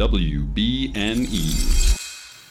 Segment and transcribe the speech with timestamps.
[0.00, 1.92] on WBNE.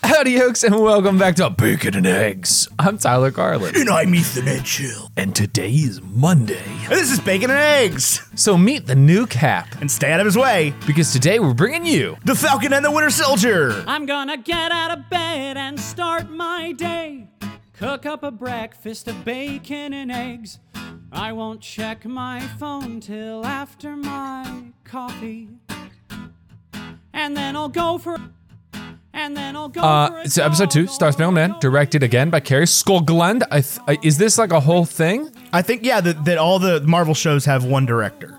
[0.03, 2.67] Howdy, folks, and welcome back to Bacon and Eggs.
[2.77, 5.09] I'm Tyler Garland, And I'm Ethan Edgehill.
[5.17, 6.61] and today is Monday.
[6.83, 8.21] And this is Bacon and Eggs.
[8.35, 10.73] So meet the new Cap, And stay out of his way.
[10.85, 13.83] because today we're bringing you The Falcon and the Winter Soldier.
[13.87, 17.27] I'm gonna get out of bed and start my day.
[17.73, 20.59] Cook up a breakfast of bacon and eggs.
[21.11, 25.49] I won't check my phone till after my coffee.
[27.25, 28.17] And then I'll go for.
[29.11, 32.39] And then I'll go Uh, a so episode two, Star Spangled Man, directed again by
[32.39, 33.41] Kari Skogland.
[33.49, 35.31] I th- I, is this like a whole thing?
[35.51, 38.37] I think, yeah, that, that all the Marvel shows have one director.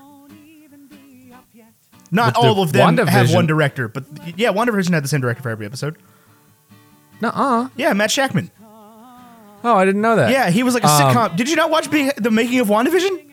[2.09, 4.05] Not With the all of them have WandaVision- one director, but
[4.37, 5.97] yeah, WandaVision had the same director for every episode.
[7.19, 7.67] Nuh-uh.
[7.75, 8.49] Yeah, Matt Shakman.
[9.63, 10.31] Oh, I didn't know that.
[10.31, 11.35] Yeah, he was like a Um, sitcom.
[11.35, 13.25] Did you not watch Be- the making of WandaVision?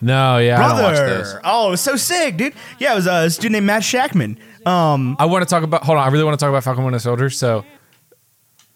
[0.00, 1.32] No, yeah, I don't watch this.
[1.32, 1.40] Brother.
[1.44, 2.54] Oh, it was so sick, dude.
[2.78, 4.38] Yeah, it was uh, this dude named Matt Shakman.
[4.66, 5.84] Um, I want to talk about.
[5.84, 7.30] Hold on, I really want to talk about Falcon Winter Soldier.
[7.30, 7.64] So,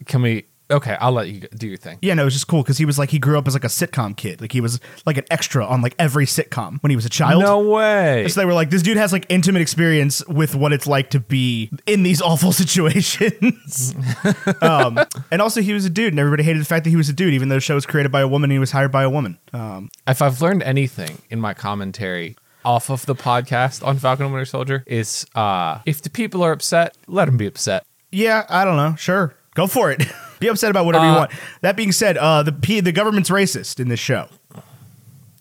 [0.06, 0.46] can we?
[0.70, 1.98] Okay, I'll let you do your thing.
[2.00, 3.64] Yeah, no, it was just cool because he was like he grew up as like
[3.64, 4.40] a sitcom kid.
[4.40, 7.42] Like he was like an extra on like every sitcom when he was a child.
[7.42, 8.26] No way.
[8.28, 11.20] So they were like, this dude has like intimate experience with what it's like to
[11.20, 13.94] be in these awful situations.
[14.62, 14.98] um,
[15.30, 17.12] and also, he was a dude, and everybody hated the fact that he was a
[17.12, 19.02] dude, even though the show was created by a woman and he was hired by
[19.02, 19.38] a woman.
[19.52, 24.34] Um, if I've learned anything in my commentary off of the podcast on Falcon and
[24.34, 27.84] Winter Soldier is uh if the people are upset, let them be upset.
[28.12, 28.94] yeah, I don't know.
[28.96, 30.02] Sure, go for it.
[30.40, 31.30] be upset about whatever you Uh, want.
[31.60, 34.26] That being said, uh, the P- the government's racist in this show.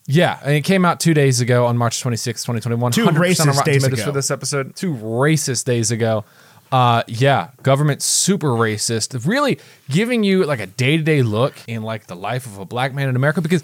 [0.05, 2.91] Yeah, and it came out two days ago on March 26, 2021.
[2.91, 3.95] Two racist days ago.
[4.03, 4.75] for this episode.
[4.75, 6.25] Two racist days ago.
[6.71, 9.25] Uh, yeah, government super racist.
[9.27, 12.65] Really giving you like a day to day look in like the life of a
[12.65, 13.63] black man in America because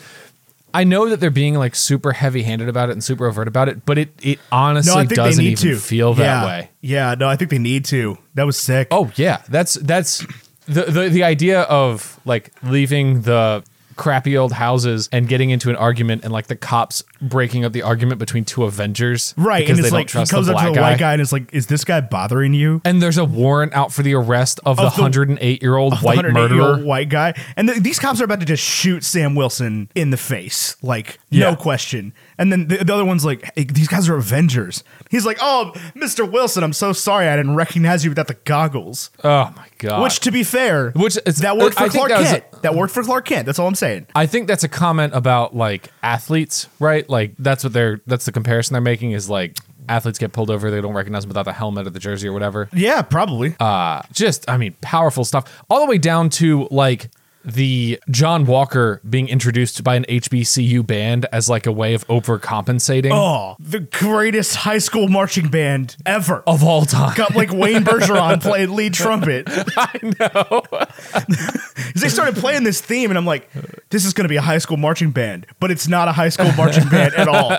[0.74, 3.70] I know that they're being like super heavy handed about it and super overt about
[3.70, 6.46] it, but it it honestly No, I think they doesn't even to feel that yeah.
[6.46, 6.70] way.
[6.82, 8.18] Yeah, no, I think they need to.
[8.36, 8.88] That was sick.
[8.92, 10.26] Oh yeah, that's that's
[10.68, 13.64] the, the the idea of like leaving the
[13.96, 17.82] crappy old houses and getting into an argument and like the cops breaking up the
[17.82, 19.60] argument between two Avengers, right.
[19.60, 21.14] Because And they it's don't like he trust comes the up to the white guy
[21.14, 22.82] and it's like, is this guy bothering you?
[22.86, 25.98] And there's a warrant out for the arrest of, the Of the- 108 year old
[26.02, 26.78] white murderer.
[26.84, 27.34] white guy.
[27.56, 31.20] And th- these cops are about to just shoot Sam Wilson in the face, like
[31.30, 31.52] Yeah.
[31.52, 32.14] no question.
[32.38, 34.84] And then the, the other one's like, hey, these guys are Avengers.
[35.10, 36.30] He's like, oh, Mr.
[36.30, 39.10] Wilson, I'm so sorry I didn't recognize you without the goggles.
[39.24, 40.02] Oh my god!
[40.04, 42.42] Which, to be fair, Which is- that worked I for think Clark that was a-
[42.42, 42.62] Kent.
[42.64, 43.46] that worked for Clark Kent.
[43.46, 43.85] That's all I'm saying.
[44.16, 47.08] I think that's a comment about like athletes, right?
[47.10, 49.58] Like that's what they're that's the comparison they're making is like
[49.88, 52.34] athletes get pulled over, they don't recognize them without the helmet or the jersey or
[52.34, 52.70] whatever.
[52.74, 53.56] Yeah, probably.
[53.60, 57.10] uh just i mean powerful stuff all the way down to like
[57.46, 63.12] the john walker being introduced by an hbcu band as like a way of overcompensating
[63.14, 66.44] oh, the greatest high school marching band ever.
[66.48, 69.48] of all time got like Wayne Bergeron playing lead trumpet.
[69.78, 70.62] i know
[71.96, 73.50] they started playing this theme, and I'm like,
[73.90, 76.30] this is going to be a high school marching band, but it's not a high
[76.30, 77.58] school marching band at all.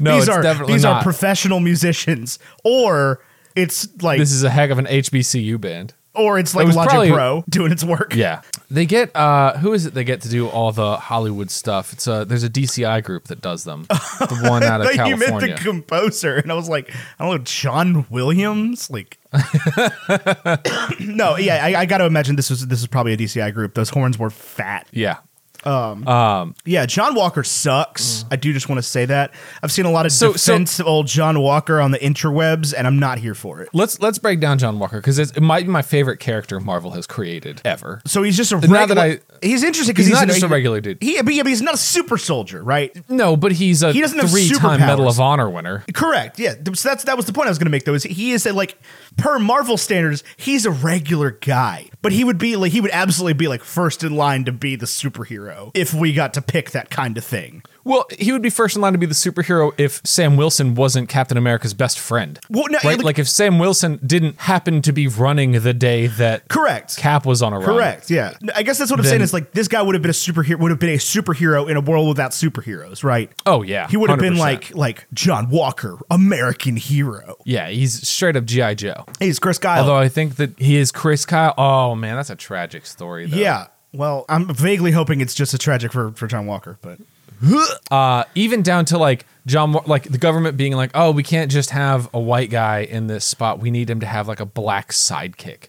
[0.00, 3.22] no these it's are definitely these not are professional musicians, or
[3.56, 6.90] it's like, this is a heck of an hbcu band or it's like was Logic
[6.90, 8.14] probably- Pro doing its work.
[8.14, 11.92] yeah they get uh who is it they get to do all the hollywood stuff
[11.94, 15.16] it's a there's a dci group that does them the one out of Like you
[15.16, 18.90] meant the composer, and I was like, I don't know, John Williams.
[18.90, 19.18] Like,
[21.00, 23.74] no, yeah, I, I got to imagine this was this is probably a DCI group.
[23.74, 24.86] Those horns were fat.
[24.92, 25.18] yeah
[25.64, 28.22] Um, um, yeah, John Walker sucks.
[28.24, 28.32] Mm.
[28.32, 29.32] I do just want to say that.
[29.62, 32.86] I've seen a lot of So- so- of old John Walker on the interwebs, and
[32.86, 33.68] I'm not here for it.
[33.72, 37.06] let's let's break down john walker because it might be my favorite character marvel has
[37.06, 39.02] created ever So he's just a Now that regular.
[39.02, 40.98] I- he's interesting because he's he's, not an- just a regular dude.
[41.00, 42.90] He, but yeah, but he's not a super soldier, right?
[43.08, 45.84] No, but he's a He doesn't three-time Medal of Honor winner.
[45.92, 46.38] Correct.
[46.38, 46.54] Yeah.
[46.74, 47.94] So that's that was the point I was going to make though.
[47.94, 48.78] Is he is a, like
[49.16, 53.34] per Marvel standards, he's a regular guy, but he would be like he would absolutely
[53.34, 56.90] be like first in line to be the superhero if we got to pick that
[56.90, 57.62] kind of thing.
[57.84, 61.08] Well, he would be first in line to be the superhero if Sam Wilson wasn't
[61.08, 62.38] Captain America's best friend.
[62.50, 62.96] Well, no, right?
[62.98, 66.98] like- Like, if Sam Wilson didn't happen to be running the day that Correct.
[66.98, 67.64] Cap was on a run.
[67.64, 68.10] Correct.
[68.10, 68.34] Yeah.
[68.54, 69.22] I guess that's what I'm saying.
[69.22, 70.58] Is like this guy would have been a superhero.
[70.58, 73.32] Would have been a superhero in a world without superheroes, right?
[73.46, 74.38] Oh yeah, He would have been 100%.
[74.38, 77.36] like like John Walker, American hero.
[77.46, 79.06] yeah, he's straight up GI Joe.
[79.18, 79.80] He's Chris Kyle.
[79.80, 81.54] Although I think that he is Chris Kyle.
[81.56, 83.24] Oh man, that's a tragic story.
[83.26, 83.38] Though.
[83.38, 83.68] yeah.
[83.92, 86.98] Well, I'm vaguely hoping it's just a tragic for for John Walker, but
[87.90, 91.70] uh, even down to like John, like the government being like, oh, we can't just
[91.70, 93.60] have a white guy in this spot.
[93.60, 95.68] We need him to have like a black sidekick.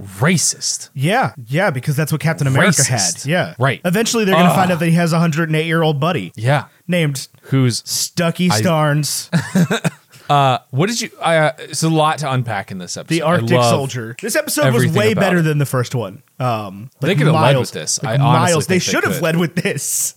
[0.00, 0.88] Racist.
[0.94, 3.24] yeah, yeah, because that's what Captain America Racist.
[3.24, 3.26] had.
[3.26, 3.78] Yeah, Right.
[3.84, 4.56] Eventually, they're gonna Ugh.
[4.56, 6.64] find out that he has a 108 year old buddy Yeah.
[6.88, 9.28] named Who's Stucky I- Starnes.
[10.32, 11.10] Uh, what did you?
[11.20, 13.14] Uh, it's a lot to unpack in this episode.
[13.14, 14.16] The Arctic Soldier.
[14.20, 15.42] This episode was way better it.
[15.42, 16.22] than the first one.
[16.38, 18.00] Um, They could have led with this.
[18.02, 18.66] I honestly miles.
[18.66, 20.14] They should have led with this.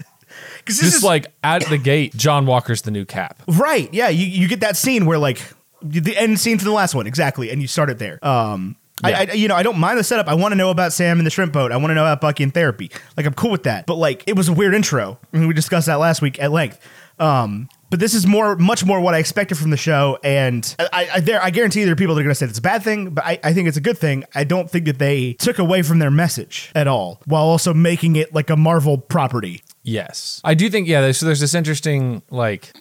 [0.59, 3.43] Because this Just is like out of the gate, John Walker's the new Cap.
[3.47, 3.93] right.
[3.93, 5.41] Yeah, you, you get that scene where like
[5.81, 8.25] the end scene from the last one exactly, and you start it there.
[8.25, 10.27] Um, I, I you know I don't mind the setup.
[10.27, 11.71] I want to know about Sam and the shrimp boat.
[11.71, 12.89] I want to know about Bucky and therapy.
[13.17, 13.85] Like I'm cool with that.
[13.85, 16.79] But like it was a weird intro, and we discussed that last week at length.
[17.19, 21.09] Um, but this is more, much more what I expected from the show, and I,
[21.13, 22.83] I there I guarantee there are people that are going to say it's a bad
[22.83, 24.23] thing, but I, I think it's a good thing.
[24.33, 28.15] I don't think that they took away from their message at all, while also making
[28.15, 29.61] it like a Marvel property.
[29.83, 30.87] Yes, I do think.
[30.87, 32.73] Yeah, there's there's this interesting like.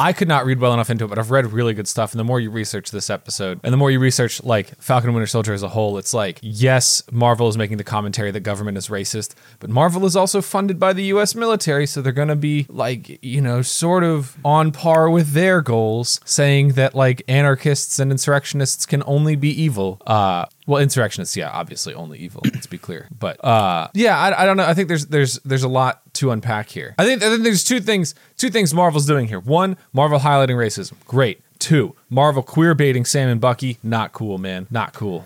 [0.00, 2.12] I, could not read well enough into it, but I've read really good stuff.
[2.12, 5.14] And the more you research this episode, and the more you research like Falcon and
[5.14, 8.78] Winter Soldier as a whole, it's like yes, Marvel is making the commentary that government
[8.78, 11.34] is racist, but Marvel is also funded by the U.S.
[11.34, 16.20] military, so they're to be like you know sort of on par with their goals,
[16.24, 20.00] saying that like anarchists and insurrectionists can only be evil.
[20.06, 22.42] Uh, well, insurrectionists, yeah, obviously only evil.
[22.54, 23.08] Let's be clear.
[23.18, 24.64] But uh, yeah, I, I don't know.
[24.64, 26.94] I think there's there's there's a lot to unpack here.
[26.98, 29.40] I think I think there's two things two things Marvel's doing here.
[29.40, 30.94] One, Marvel highlighting racism.
[31.06, 31.40] Great.
[31.58, 33.78] Two, Marvel queer baiting Sam and Bucky.
[33.82, 34.66] Not cool, man.
[34.70, 35.24] Not cool.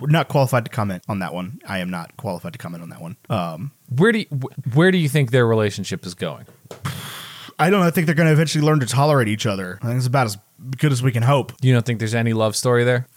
[0.00, 1.60] We're not qualified to comment on that one.
[1.66, 3.16] I am not qualified to comment on that one.
[3.30, 4.26] Um, Where do you,
[4.74, 6.46] where do you think their relationship is going?
[7.58, 7.86] I don't know.
[7.86, 9.78] I think they're going to eventually learn to tolerate each other.
[9.80, 10.36] I think it's about as
[10.78, 11.52] good as we can hope.
[11.62, 13.08] You don't think there's any love story there?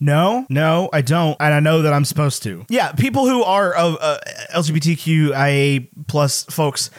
[0.00, 2.66] No, no, I don't, and I know that I'm supposed to.
[2.68, 4.18] Yeah, people who are of uh,
[4.52, 6.90] LGBTQIA plus folks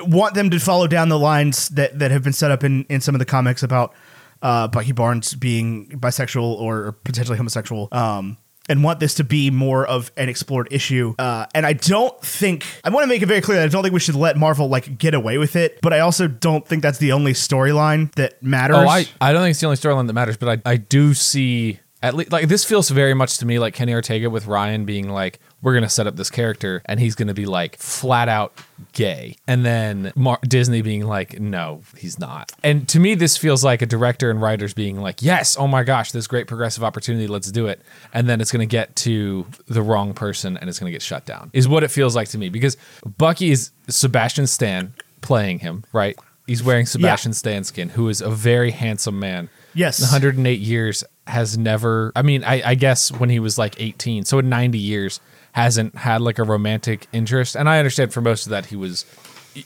[0.00, 3.00] want them to follow down the lines that that have been set up in in
[3.00, 3.94] some of the comics about
[4.42, 7.88] uh, Bucky Barnes being bisexual or potentially homosexual.
[7.92, 8.36] Um,
[8.68, 11.14] and want this to be more of an explored issue.
[11.18, 13.82] Uh, and I don't think I want to make it very clear that I don't
[13.82, 15.80] think we should let Marvel like get away with it.
[15.82, 18.76] But I also don't think that's the only storyline that matters.
[18.76, 21.14] Oh, I, I don't think it's the only storyline that matters, but I, I do
[21.14, 24.84] see at least like this feels very much to me like Kenny Ortega with Ryan
[24.84, 28.52] being like, we're gonna set up this character and he's gonna be like flat out
[28.92, 32.52] gay, and then Mar- Disney being like, no, he's not.
[32.62, 35.84] And to me, this feels like a director and writers being like, yes, oh my
[35.84, 37.80] gosh, this great progressive opportunity, let's do it,
[38.12, 41.50] and then it's gonna get to the wrong person and it's gonna get shut down.
[41.52, 42.76] Is what it feels like to me because
[43.16, 46.18] Bucky is Sebastian Stan playing him, right?
[46.46, 49.48] He's wearing Sebastian Stan skin, who is a very handsome man.
[49.74, 50.00] Yes.
[50.00, 54.40] 108 years has never, I mean, I, I guess when he was like 18, so
[54.40, 55.20] in 90 years,
[55.52, 57.56] hasn't had like a romantic interest.
[57.56, 59.04] And I understand for most of that, he was,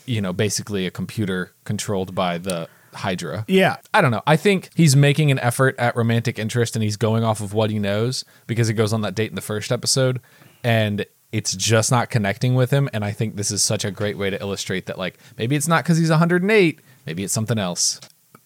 [0.04, 3.44] you know, basically a computer controlled by the Hydra.
[3.46, 3.76] yeah.
[3.92, 4.22] I don't know.
[4.26, 7.70] I think he's making an effort at romantic interest and he's going off of what
[7.70, 10.20] he knows because he goes on that date in the first episode
[10.64, 12.88] and it's just not connecting with him.
[12.92, 15.68] And I think this is such a great way to illustrate that, like, maybe it's
[15.68, 18.00] not because he's 108, maybe it's something else.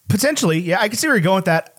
[0.09, 1.77] Potentially, yeah, I can see where you're going with that.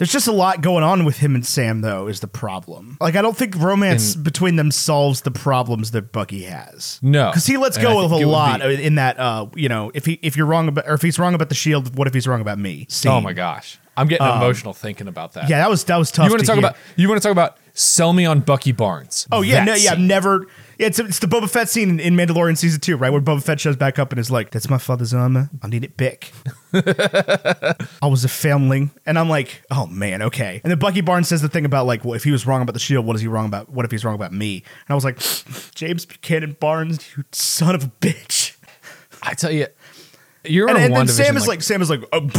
[0.00, 2.96] There's just a lot going on with him and Sam, though, is the problem.
[3.02, 6.98] Like, I don't think romance between them solves the problems that Bucky has.
[7.02, 7.28] No.
[7.28, 9.20] because he lets And go of a lot be- in that.
[9.20, 11.54] Uh, you know, if he if you're wrong about or if he's wrong about the
[11.54, 12.86] shield, what if he's wrong about me?
[12.88, 13.12] Scene.
[13.12, 13.78] Oh my gosh.
[13.96, 15.48] I'm getting um, emotional thinking about that.
[15.48, 16.26] Yeah, that was that was tough.
[16.26, 16.66] you want to talk hear.
[16.66, 19.26] about you want to talk about sell me on Bucky Barnes.
[19.32, 20.46] Oh yeah, no, yeah, I've never.
[20.78, 23.42] Yeah, it's it's the Boba Fett scene in, in Mandalorian season two, right, where Boba
[23.42, 25.50] Fett shows back up and is like, "That's my father's armor.
[25.62, 26.32] I need it back."
[26.72, 31.42] I was a foundling, and I'm like, "Oh man, okay." And then Bucky Barnes says
[31.42, 33.28] the thing about like, "Well, if he was wrong about the shield, what is he
[33.28, 33.68] wrong about?
[33.68, 35.18] What if he's wrong about me?" And I was like,
[35.74, 38.56] "James Buchanan Barnes, you son of a bitch."
[39.22, 39.66] I tell you,
[40.44, 42.30] you're And, and then Sam is like, Sam is like, "I'm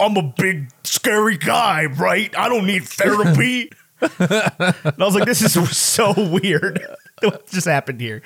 [0.00, 2.36] I'm a big scary guy, right?
[2.38, 6.80] I don't need therapy." and I was like, "This is so weird.
[7.22, 8.22] what just happened here?"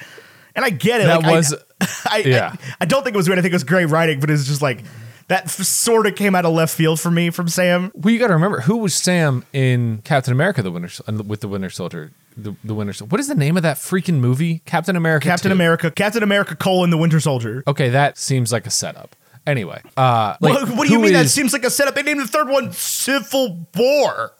[0.55, 1.05] And I get it.
[1.05, 1.55] That like, I- was-
[2.11, 2.55] I, yeah.
[2.59, 3.39] I, I don't think it was weird.
[3.39, 4.85] I think it was great writing, but it's just like
[5.29, 7.91] that sort of came out of left field for me from Sam.
[7.95, 11.41] well, you got to remember who was Sam in Captain America: The Winter uh, with
[11.41, 12.13] the Winter Soldier.
[12.37, 13.11] The, the Winter Soldier.
[13.11, 14.63] What is the name of that freaking movie?
[14.65, 15.29] Captain America.
[15.29, 15.53] Captain 2.
[15.53, 17.63] America, Captain America, colon the Winter Soldier.
[17.67, 19.15] Okay, that seems like a setup.
[19.47, 21.15] Anyway, uh, like, what, what do you mean?
[21.15, 21.95] that seems like a setup.
[21.95, 24.33] They named the third one Civil War.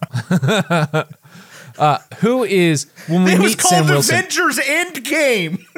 [2.19, 4.15] who is when we It was meet Sam called Wilson?
[4.17, 5.65] Avengers Endgame.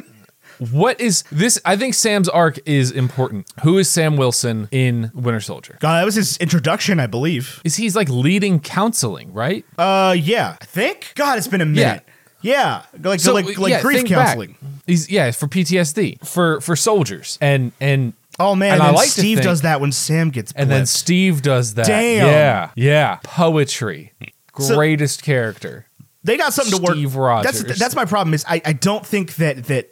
[0.71, 1.61] What is this?
[1.65, 3.53] I think Sam's arc is important.
[3.65, 5.77] Who is Sam Wilson in Winter Soldier?
[5.81, 7.61] God, that was his introduction, I believe.
[7.65, 9.65] Is he's like leading counseling, right?
[9.77, 11.13] Uh, yeah, I think.
[11.17, 12.05] God, it's been a minute.
[12.41, 14.09] Yeah, like like like yeah, grief back.
[14.09, 14.57] counseling.
[14.87, 19.09] He's yeah for PTSD for for soldiers and and Oh man, And and I like
[19.09, 20.87] Steve think- does that when Sam gets and then.
[20.87, 21.87] Steve does that.
[21.87, 22.27] Damn.
[22.27, 23.19] Yeah, yeah.
[23.23, 24.13] Poetry,
[24.59, 25.87] So- greatest character.
[26.25, 26.95] they got something to work.
[26.95, 27.63] Steve Rogers.
[27.63, 28.35] That's that's my problem.
[28.35, 29.91] Is I, I don't think that that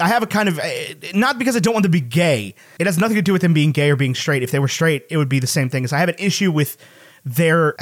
[0.00, 2.54] I have a kind of eh, not because I don't want them to be gay.
[2.78, 4.42] It has nothing to do with them being gay or being straight.
[4.42, 5.84] If they were straight, it would be the same thing.
[5.84, 6.76] As I have an issue with
[7.24, 7.74] their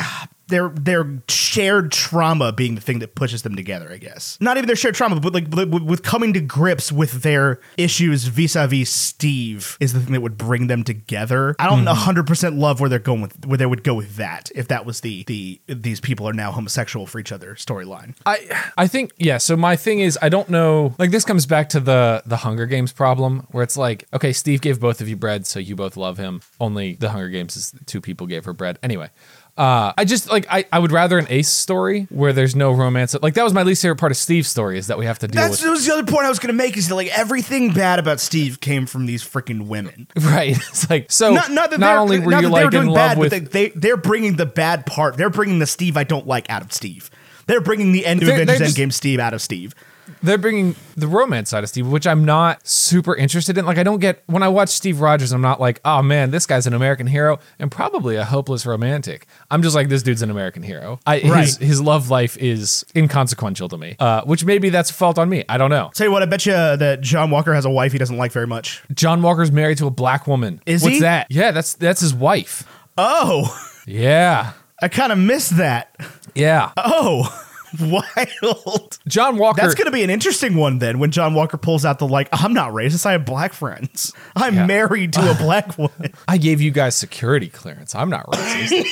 [0.48, 3.90] their their shared trauma being the thing that pushes them together.
[3.90, 7.60] I guess not even their shared trauma, but like with coming to grips with their
[7.76, 11.54] issues vis-a-vis Steve is the thing that would bring them together.
[11.58, 11.86] I don't mm-hmm.
[11.86, 14.86] 100 percent love where they're going with where they would go with that if that
[14.86, 18.14] was the the these people are now homosexual for each other storyline.
[18.26, 19.38] I I think yeah.
[19.38, 20.94] So my thing is I don't know.
[20.98, 24.60] Like this comes back to the the Hunger Games problem where it's like okay, Steve
[24.60, 26.40] gave both of you bread, so you both love him.
[26.60, 28.78] Only the Hunger Games is two people gave her bread.
[28.82, 29.10] Anyway.
[29.58, 33.16] Uh, I just like I, I would rather an ace story where there's no romance.
[33.20, 35.26] Like that was my least favorite part of Steve's story is that we have to
[35.26, 36.94] deal That's with that was the other point I was going to make is that
[36.94, 40.06] like everything bad about Steve came from these freaking women.
[40.16, 40.56] right.
[40.56, 42.94] It's like so Not, not that not only were not you like in doing love
[42.94, 45.16] bad, with but they, they they're bringing the bad part.
[45.16, 47.10] They're bringing the Steve I don't like out of Steve.
[47.46, 49.74] They're bringing the end of They're- Avengers they're just- Endgame Steve out of Steve.
[50.22, 53.66] They're bringing the romance side of Steve, which I'm not super interested in.
[53.66, 56.46] Like, I don't get when I watch Steve Rogers, I'm not like, oh man, this
[56.46, 59.26] guy's an American hero and probably a hopeless romantic.
[59.50, 61.00] I'm just like, this dude's an American hero.
[61.06, 61.44] I, Right.
[61.44, 65.28] his, his love life is inconsequential to me, uh, which maybe that's a fault on
[65.28, 65.44] me.
[65.48, 65.90] I don't know.
[65.94, 68.32] Tell you what, I bet you that John Walker has a wife he doesn't like
[68.32, 68.82] very much.
[68.94, 70.60] John Walker's married to a black woman.
[70.66, 71.00] Is What's he?
[71.00, 71.26] that?
[71.30, 72.66] Yeah, that's that's his wife.
[72.96, 73.56] Oh,
[73.86, 75.94] Yeah, I kind of missed that.
[76.34, 76.72] yeah.
[76.76, 77.26] Oh,
[77.80, 78.98] wild.
[79.08, 79.60] John Walker.
[79.62, 82.28] That's going to be an interesting one then when John Walker pulls out the like,
[82.32, 83.06] I'm not racist.
[83.06, 84.12] I have black friends.
[84.36, 84.66] I'm Yeah.
[84.66, 86.12] married to a black woman.
[86.28, 87.94] I gave you guys security clearance.
[87.94, 88.86] I'm not racist.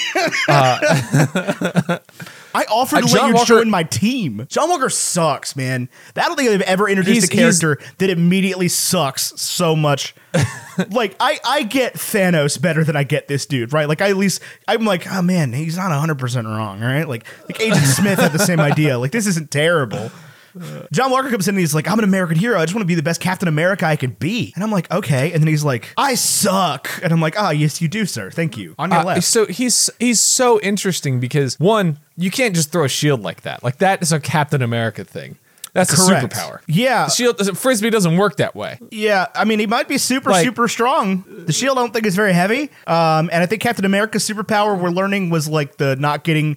[0.49, 1.99] Uh,
[2.57, 4.47] I offered Uh, to John let you Walker- join my team.
[4.49, 5.91] John Walker sucks, man.
[6.17, 10.15] I don't think they've ever introduced a character that immediately sucks so much.
[10.91, 13.87] like I, I get Thanos better than I get this dude, right?
[13.89, 17.07] Like I at least I'm like, oh man, he's not 100 percent wrong, right?
[17.07, 18.99] Like like Agent Smith had the same idea.
[18.99, 20.11] Like this isn't terrible.
[20.93, 22.59] John Walker comes in and he's like, I'm an American hero.
[22.59, 24.53] I just want to be the best Captain America I could be.
[24.55, 25.33] And I'm like, okay.
[25.33, 26.89] And then he's like, I suck.
[27.03, 28.31] And I'm like, ah, yes, you do, sir.
[28.31, 28.75] Thank you.
[28.79, 29.25] On your Uh, left.
[29.25, 33.63] so he's he's so interesting because one, you can't just throw a shield like that.
[33.63, 35.37] Like that is a Captain America thing.
[35.73, 36.25] That's Correct.
[36.25, 36.61] a superpower.
[36.67, 37.05] Yeah.
[37.05, 38.79] The shield doesn't frisbee doesn't work that way.
[38.91, 41.23] Yeah, I mean, he might be super, Like- super strong.
[41.29, 42.71] The shield, I don't think is very heavy.
[42.87, 46.57] Um, and I think Captain America's superpower we're learning was like the not getting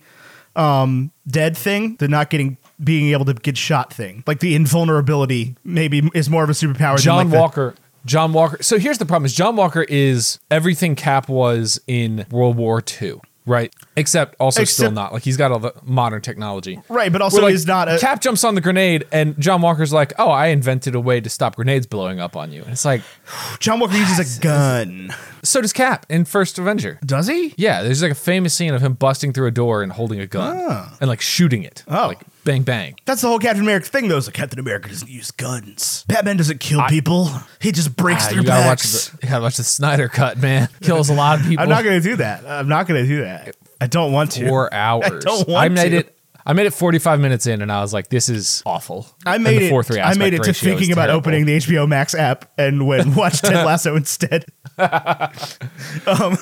[0.55, 4.24] um dead thing, the not getting being able to get shot thing.
[4.27, 6.98] Like the invulnerability maybe is more of a superpower.
[7.00, 7.75] John than like the- Walker.
[8.05, 8.63] John Walker.
[8.63, 13.15] So here's the problem: is John Walker is everything Cap was in World War II,
[13.45, 13.74] right?
[13.98, 15.12] Except also still not.
[15.12, 18.21] Like he's got all the modern technology, Right, but also like, is not a Cap
[18.21, 21.57] jumps on the grenade, and John Walker's like, "Oh, I invented a way to stop
[21.57, 23.01] grenades blowing up on you." And it's like,
[23.59, 25.13] John Walker uses a gun.
[25.43, 27.00] so does Cap in First Avenger.
[27.05, 27.53] Does he?
[27.57, 30.27] Yeah, there's like a famous scene of him busting through a door and holding a
[30.27, 30.98] gun ah.
[31.01, 31.83] and like shooting it.
[31.89, 32.07] Oh.
[32.07, 32.95] like bang bang.
[33.05, 34.17] That's the whole Captain America thing, though.
[34.17, 36.03] Is like Captain America doesn't use guns.
[36.07, 37.29] Batman doesn't kill people.
[37.61, 39.09] He just breaks Ah, their you gotta watch backs.
[39.09, 40.67] the you gotta watch the Snyder cut, man.
[40.81, 41.61] Kills a lot of people.
[41.61, 42.45] I'm not to do that.
[42.47, 43.55] I'm not to do that.
[43.79, 44.47] I don't want to.
[44.49, 45.23] four hours.
[45.23, 45.97] don't want I made to.
[45.97, 46.15] it.
[46.45, 49.43] I made it 45 minutes in, and I was like, "This is awful." I And
[49.43, 49.71] made the it.
[49.71, 51.17] 4-3 I aspect made it to ratio is thinking about terrible.
[51.19, 54.45] opening the HBO Max app and when watch Ted Lasso instead.
[54.79, 56.37] um,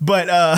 [0.00, 0.56] but uh,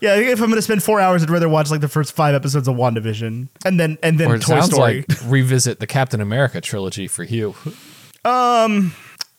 [0.00, 1.88] yeah, I think if I'm going to spend four hours, I'd rather watch like the
[1.88, 5.04] first five episodes of WandaVision and then and then Or it Toy sounds Story.
[5.08, 7.54] like revisit the Captain America trilogy for you.
[8.24, 8.92] Um,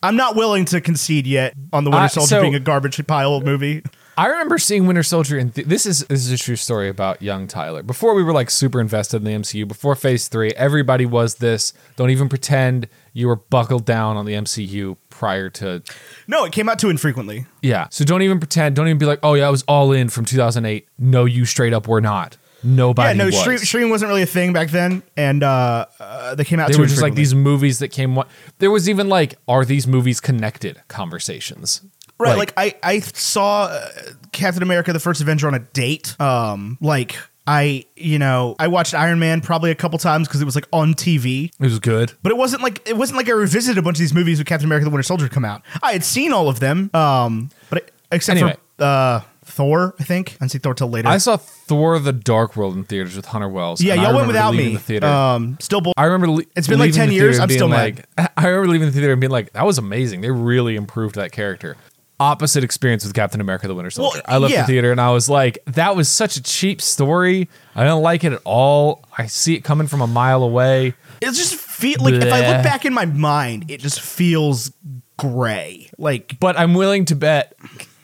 [0.03, 3.05] I'm not willing to concede yet on the Winter Uh, Soldier so- being a garbage
[3.07, 3.83] pile movie.
[4.17, 7.21] I remember seeing Winter Soldier, and th- this is this is a true story about
[7.21, 7.83] young Tyler.
[7.83, 11.71] Before we were like super invested in the MCU, before Phase Three, everybody was this.
[11.97, 15.83] Don't even pretend you were buckled down on the MCU prior to
[16.27, 17.45] No, it came out too infrequently.
[17.61, 17.87] yeah.
[17.91, 18.75] So don't even pretend.
[18.75, 20.87] Don't even be like, oh yeah, I was all in from 2008.
[20.97, 22.37] No, you straight up were not.
[22.63, 23.09] Nobody.
[23.09, 23.39] yeah, no, was.
[23.39, 26.71] stream, streaming wasn't really a thing back then, and uh, uh, they came out.
[26.71, 28.15] they were just like these movies that came.
[28.15, 30.81] One, there was even like, are these movies connected?
[30.87, 31.81] Conversations.
[32.19, 33.89] Right, like, I I saw uh,
[34.31, 36.19] Captain America: The First Avenger on a date.
[36.19, 40.45] Um, like I you know I watched Iron Man probably a couple times because it
[40.45, 41.45] was like on TV.
[41.45, 42.13] it was good.
[42.23, 44.47] But it wasn't like it wasn't like I revisited a bunch of these movies with
[44.47, 45.61] Captain America: The Winter Soldier come out.
[45.83, 48.55] I had seen all of them, um, but it, except Anyway.
[48.77, 50.31] for uh, Thor, I think.
[50.31, 51.07] I didn't see Thor till later.
[51.07, 53.79] I saw Thor: The Dark World in theaters with Hunter Wells.
[53.81, 54.73] yeah, and I y'all went remember without leaving me.
[54.73, 55.07] The theater.
[55.07, 56.27] Um, still, bull- I remember.
[56.29, 58.31] Le- It's been like leaving 10 the years, theater and I'm being still like, mad.
[58.37, 60.21] I remember leaving the theater and being like, "That was amazing.
[60.21, 61.77] They really improved that character."
[62.19, 64.25] Opposite experience with Captain America: The Winter Well, Soldier.
[64.25, 64.61] I left yeah.
[64.61, 67.47] the theater and I was like, "That was such a cheap story.
[67.75, 69.05] I don't like it at all.
[69.15, 72.63] I see it coming from a mile away." it just feel like if I look
[72.63, 74.71] back in my mind, it just feels
[75.17, 75.89] gray.
[75.97, 77.53] Like But I'm willing to bet.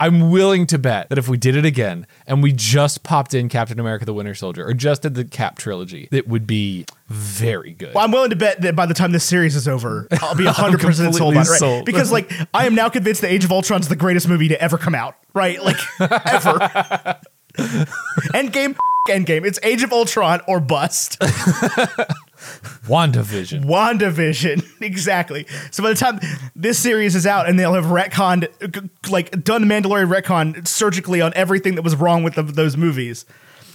[0.04, 3.48] I'm willing to bet that if we did it again and we just popped in
[3.48, 7.72] Captain America: The Winter Soldier or just did the Cap trilogy, it would be very
[7.72, 7.94] good.
[7.94, 10.44] Well, I'm willing to bet that by the time this series is over, I'll be
[10.44, 11.50] 100 percent sold on it.
[11.50, 11.58] Right?
[11.58, 11.86] sold.
[11.86, 14.62] Because like I am now convinced that Age of Ultron is the greatest movie to
[14.62, 15.16] ever come out.
[15.34, 15.64] Right?
[15.64, 16.60] Like ever.
[18.34, 18.76] Endgame,
[19.08, 19.46] Endgame.
[19.46, 21.18] It's Age of Ultron or bust.
[22.88, 23.66] WandaVision.
[23.66, 24.64] WandaVision.
[24.82, 25.46] exactly.
[25.72, 26.20] So by the time
[26.56, 28.48] this series is out and they'll have retconned,
[29.10, 33.26] like done the Mandalorian retcon surgically on everything that was wrong with the, those movies.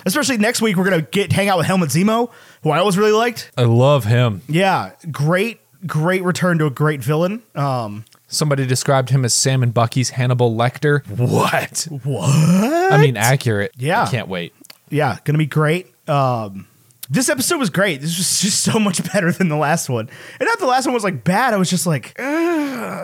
[0.06, 2.30] Especially next week, we're gonna get hang out with Helmut Zemo,
[2.62, 3.50] who I always really liked.
[3.56, 4.42] I love him.
[4.48, 7.42] Yeah, great, great return to a great villain.
[7.54, 11.04] Um, Somebody described him as Sam and Bucky's Hannibal Lecter.
[11.08, 11.88] What?
[12.04, 12.92] what?
[12.92, 13.72] I mean, accurate.
[13.76, 14.04] Yeah.
[14.04, 14.54] I can't wait.
[14.88, 15.92] Yeah, gonna be great.
[16.08, 16.67] Um,
[17.10, 18.00] this episode was great.
[18.00, 20.10] This was just so much better than the last one.
[20.38, 21.54] And not the last one was like bad.
[21.54, 22.14] I was just like,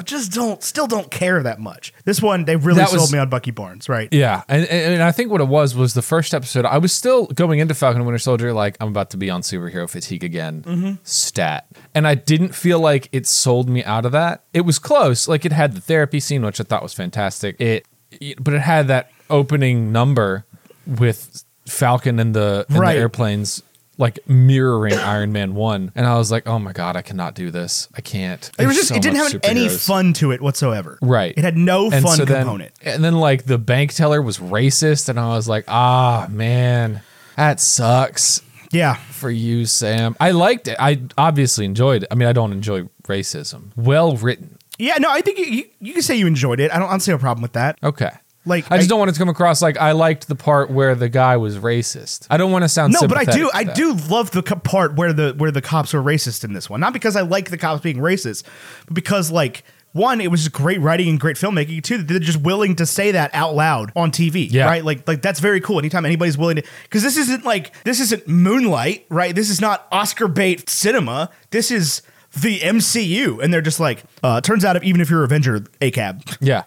[0.04, 1.92] just don't, still don't care that much.
[2.04, 4.08] This one, they really That sold was- me on Bucky Barnes, right?
[4.12, 6.64] Yeah, and, and and I think what it was was the first episode.
[6.66, 9.40] I was still going into Falcon and Winter Soldier like I'm about to be on
[9.42, 10.62] superhero fatigue again.
[10.62, 10.92] Mm-hmm.
[11.04, 14.44] Stat, and I didn't feel like it sold me out of that.
[14.52, 15.28] It was close.
[15.28, 17.60] Like it had the therapy scene, which I thought was fantastic.
[17.60, 17.86] It,
[18.20, 20.44] it- but it had that opening number
[20.86, 22.94] with Falcon and the, and Right.
[22.94, 23.62] the airplanes.
[23.96, 27.50] Like mirroring Iron Man one, and I was like, "Oh my god, I cannot do
[27.52, 27.88] this.
[27.94, 30.98] I can't." It was just, so it didn't have any fun to it whatsoever.
[31.00, 31.32] Right.
[31.36, 32.72] It had no And fun so then- component.
[32.82, 37.02] and then like the bank teller was racist, and I was like, ah man,
[37.36, 38.94] that sucks Yeah.
[38.96, 40.16] for you, Sam.
[40.18, 40.76] I liked it.
[40.80, 42.08] I obviously enjoyed it.
[42.10, 43.70] I mean, I don't enjoy racism.
[43.76, 44.58] Well written.
[44.76, 46.72] Yeah, no, I think you, you, you can say you enjoyed it.
[46.72, 47.78] I don't, I don't see a problem with that.
[47.80, 48.10] Okay.
[48.46, 50.70] Like, I just I- don't want it to come across like I liked the part
[50.70, 52.26] where the guy was racist.
[52.30, 53.50] I don't want to sound No, but I do.
[53.54, 53.74] I that.
[53.74, 56.80] do love the co- part where the where the cops were racist in this one.
[56.80, 58.44] Not because I like the cops being racist,
[58.86, 61.82] but because like one, it was just great writing and great filmmaking.
[61.84, 64.48] Two, they're just willing to say that out loud on TV.
[64.50, 64.66] Yeah.
[64.66, 64.84] Right.
[64.84, 65.78] Like like that's very cool.
[65.78, 69.06] Anytime anybody's willing to, because this isn't like this isn't Moonlight.
[69.08, 69.34] Right.
[69.34, 71.30] This is not Oscar bait cinema.
[71.50, 72.02] This is
[72.42, 76.64] the MCU, and they're just like, uh, turns out, even if you're Avenger, ACAB, Yeah.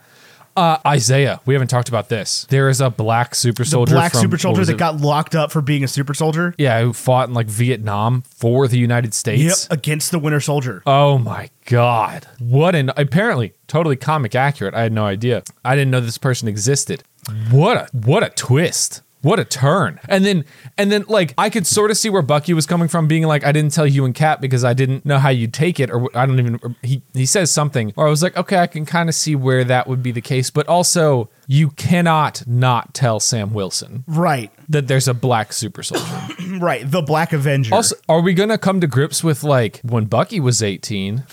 [0.57, 2.45] Uh, Isaiah, we haven't talked about this.
[2.49, 3.93] There is a black super the soldier.
[3.95, 4.77] black from- super soldier that it?
[4.77, 6.53] got locked up for being a super soldier.
[6.58, 9.67] yeah, who fought in like Vietnam for the United Yep, States.
[9.69, 10.82] against the Winter Soldier.
[10.86, 12.27] Oh my god.
[12.39, 14.73] What an apparently totally comic accurate.
[14.73, 15.43] I had no idea.
[15.63, 17.03] I didn't know this person existed.
[17.51, 19.01] What a what a twist.
[19.27, 19.99] What a turn.
[20.07, 20.45] And then
[20.77, 23.43] and then like I could sort of see where Bucky was coming from being like
[23.43, 26.09] I didn't tell you and Cap because I didn't know how you'd take it or
[26.17, 29.09] I don't even he he says something or I was like okay I can kind
[29.09, 33.53] of see where that would be the case but also you cannot not tell Sam
[33.53, 34.51] Wilson Right.
[34.69, 36.05] that there's a black super soldier.
[36.59, 37.75] Right, the Black Avenger.
[37.75, 41.23] also are we going to come to grips with like when Bucky was 18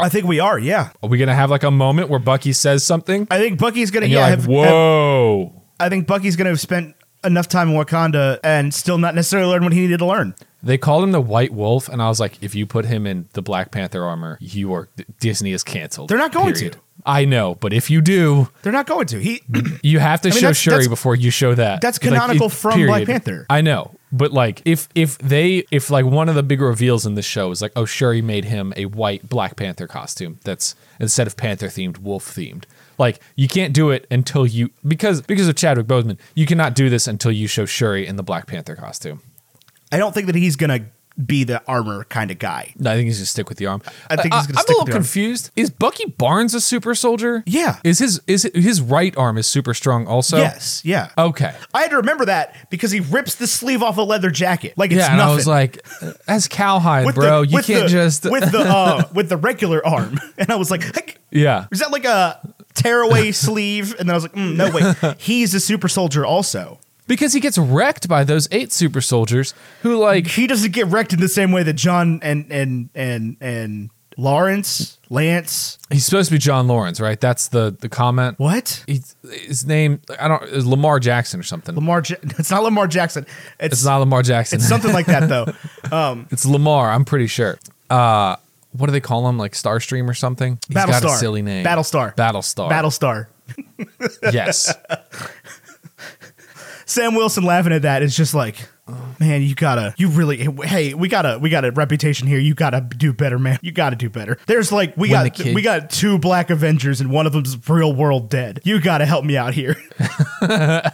[0.00, 0.58] I think we are.
[0.58, 3.26] Yeah, Are we gonna have like a moment where Bucky says something?
[3.32, 4.04] I think Bucky's gonna.
[4.04, 5.62] And Yeah, like, have, have- whoa.
[5.80, 9.64] I think Bucky's gonna have spent enough time in Wakanda and still not necessarily learn
[9.64, 10.34] what he needed to learn.
[10.62, 13.28] They called him the White Wolf, and I was like, if you put him in
[13.34, 14.88] the Black Panther armor, you are
[15.20, 16.08] Disney is canceled.
[16.08, 16.72] They're not going to.
[17.06, 19.20] I know, but if you do, They're not going to.
[19.22, 19.40] He.
[19.84, 21.80] you have to mean, show that's- Shuri that's- before you show that.
[21.80, 23.46] that's Like, canonical it- from Black Panther.
[23.48, 27.14] I know, but like if if they if like one of the big reveals in
[27.14, 31.26] this show is like, oh, Shuri made him a white Black Panther costume that's instead
[31.26, 32.64] of Panther themed, wolf themed.
[32.96, 36.88] Like you can't do it until you because because of Chadwick Boseman, you cannot do
[36.88, 39.20] this until you show Shuri in the Black Panther costume.
[39.92, 40.86] I don't think that he's gonna
[41.24, 42.72] be the armor kind of guy.
[42.78, 43.82] No, I think he's gonna stick with the arm.
[44.08, 44.72] I think he's gonna stick with the water.
[44.72, 45.50] I'm a little confused.
[45.56, 47.42] Is Bucky Barnes a super soldier?
[47.46, 47.76] Yeah.
[47.84, 50.36] Is his is his right arm is super strong also?
[50.36, 50.82] yes.
[50.84, 51.10] Yeah.
[51.18, 51.54] Okay.
[51.74, 54.90] I had to remember that because he rips the sleeve off a leather jacket like
[54.92, 55.32] it's yeah, and nothing.
[55.32, 57.40] I was like, uh, that's cowhide, With bro.
[57.44, 60.70] the- you can't the- just with the uh, with the regular arm, and I was
[60.70, 61.66] like, "Heck, yeah.
[61.72, 62.40] is that like a
[62.74, 63.90] tearaway sleeve?
[63.98, 66.78] And then I was like, mm, no, wait, he's a super soldier also.
[67.08, 71.12] Because he gets wrecked by those eight super soldiers who like He doesn't get wrecked
[71.12, 76.34] in the same way that John and and and and Lawrence, Lance, he's supposed to
[76.34, 77.20] be John Lawrence, right?
[77.20, 78.38] That's the the comment.
[78.38, 78.82] what?
[78.86, 81.74] He's, his name I don't is Lamar Jackson or something.
[81.74, 82.02] Lamar.
[82.04, 83.26] Ja- it's not Lamar Jackson.
[83.60, 84.58] It's, it's not Lamar Jackson.
[84.58, 85.46] It's something like that though.
[86.30, 87.58] It's Lamar, I'm pretty sure.
[87.88, 88.36] Uh
[88.72, 89.38] what do they call him?
[89.38, 90.58] Like Starstream or something?
[90.68, 91.16] He's got a Battlestar.
[91.18, 91.64] silly name.
[91.64, 92.14] Battlestar.
[92.14, 92.70] Battlestar.
[92.70, 93.26] Battlestar.
[94.32, 94.74] Yes.
[96.88, 98.66] Sam Wilson laughing at that is just like,
[99.20, 102.38] man, you gotta, you really, hey, we gotta, we got a reputation here.
[102.38, 103.58] You gotta do better, man.
[103.60, 104.38] You gotta do better.
[104.46, 107.56] There's like, we When got, kid- we got two Black Avengers and one of them's
[107.68, 108.60] real world dead.
[108.64, 109.76] You gotta help me out here.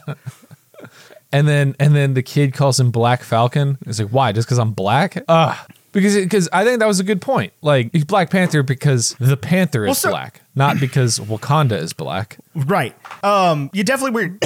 [1.33, 3.77] And then and then the kid calls him Black Falcon.
[3.85, 4.31] He's like, why?
[4.31, 5.17] Just because I'm black?
[5.27, 5.57] Uh
[5.91, 7.53] because because I think that was a good point.
[7.61, 10.43] Like he's Black Panther because the Panther is so, black.
[10.55, 12.39] not because Wakanda is black.
[12.55, 12.95] Right.
[13.25, 13.69] Um.
[13.73, 14.39] You definitely we're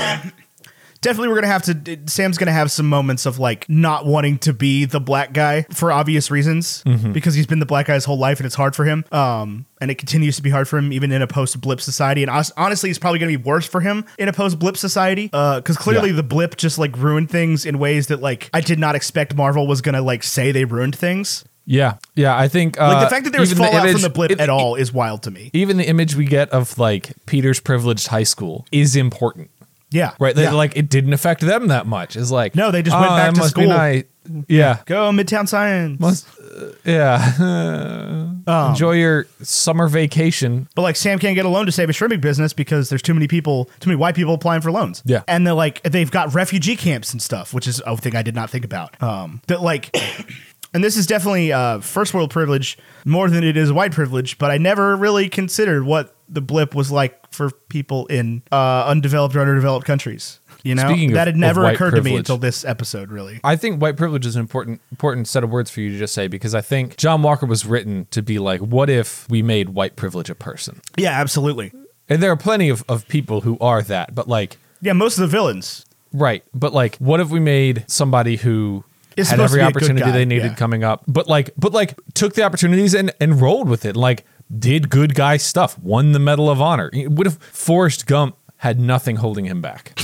[1.01, 1.99] definitely we're gonna have to.
[2.07, 5.93] Sam's gonna have some moments of like not wanting to be the black guy for
[5.93, 6.83] obvious reasons
[7.13, 9.05] because he's been the black guy his whole life and it's hard for him.
[9.13, 9.67] Um.
[9.81, 12.25] And it continues to be hard for him even in a post blip society.
[12.25, 15.31] And honestly, it's probably gonna be worse for him in a post blip society.
[15.33, 15.61] Uh.
[15.61, 16.17] Because clearly Yeah.
[16.17, 19.67] the blip just like ruined things in ways that like I did not expect Marvel
[19.67, 21.45] was gonna like say they ruined things.
[21.71, 22.35] Yeah, yeah.
[22.35, 24.41] I think uh, Like the fact that there was fallout image- from the blip it-
[24.41, 25.51] at all is wild to me.
[25.53, 29.51] Even the image we get of like Peter's privileged high school is important.
[29.91, 30.13] Yeah.
[30.19, 30.35] Right.
[30.35, 30.53] They, Yeah.
[30.53, 32.17] Like it didn't affect them that much.
[32.17, 34.05] It's like No, they just went "Oh, back to must be school." nice."
[34.47, 34.81] Yeah.
[34.85, 35.99] Go Midtown Science.
[35.99, 38.25] Must, uh, yeah.
[38.49, 40.69] Um, Enjoy your summer vacation.
[40.75, 43.13] But like Sam can't get a loan to save a shrimping business because there's too
[43.13, 45.03] many people, too many white people applying for loans.
[45.05, 45.23] Yeah.
[45.29, 48.35] and they're like they've got refugee camps and stuff, which is a thing I did
[48.35, 49.03] not think about.
[49.03, 49.95] Um, that like,
[50.75, 54.39] and this is definitely uh, first world privilege more than it is white privilege.
[54.39, 59.35] But I never really considered what the blip was like for people in uh, undeveloped
[59.35, 60.41] or underdeveloped countries.
[60.65, 63.11] You know, Speaking of- that had never occurred to me until this episode.
[63.11, 65.99] Really, I think white privilege is an important important set of words for you to
[65.99, 69.41] just say because I think John Walker was written to be like, what if we
[69.43, 70.81] made white privilege a person?
[70.97, 71.73] yeah, absolutely.
[72.09, 75.23] And there are plenty of, of people who are that, but like Yeah, most of
[75.23, 75.85] the villains.
[76.13, 76.43] Right.
[76.55, 78.83] But like what if we made somebody who
[79.17, 80.55] Is had every to be a good opportunity they needed yeah.
[80.55, 83.95] coming up, but like but like took the opportunities and, and rolled with it.
[83.95, 84.25] Like
[84.57, 86.91] did good guy stuff, won the Medal of Honor.
[86.95, 89.99] What if Forrest Gump had nothing holding him back?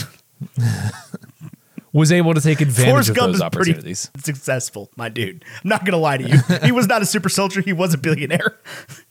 [1.93, 4.11] was able to take advantage Forrest of Gump those opportunities.
[4.19, 5.45] successful, my dude.
[5.63, 6.39] I'm not gonna lie to you.
[6.63, 7.61] he was not a super soldier.
[7.61, 8.59] He was a billionaire.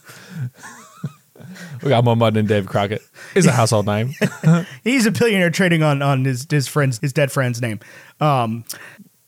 [1.83, 3.01] We got more mud than Dave Crockett.
[3.33, 4.13] Is a household name.
[4.83, 7.79] He's a billionaire trading on on his his friend's his dead friend's name.
[8.19, 8.65] Um,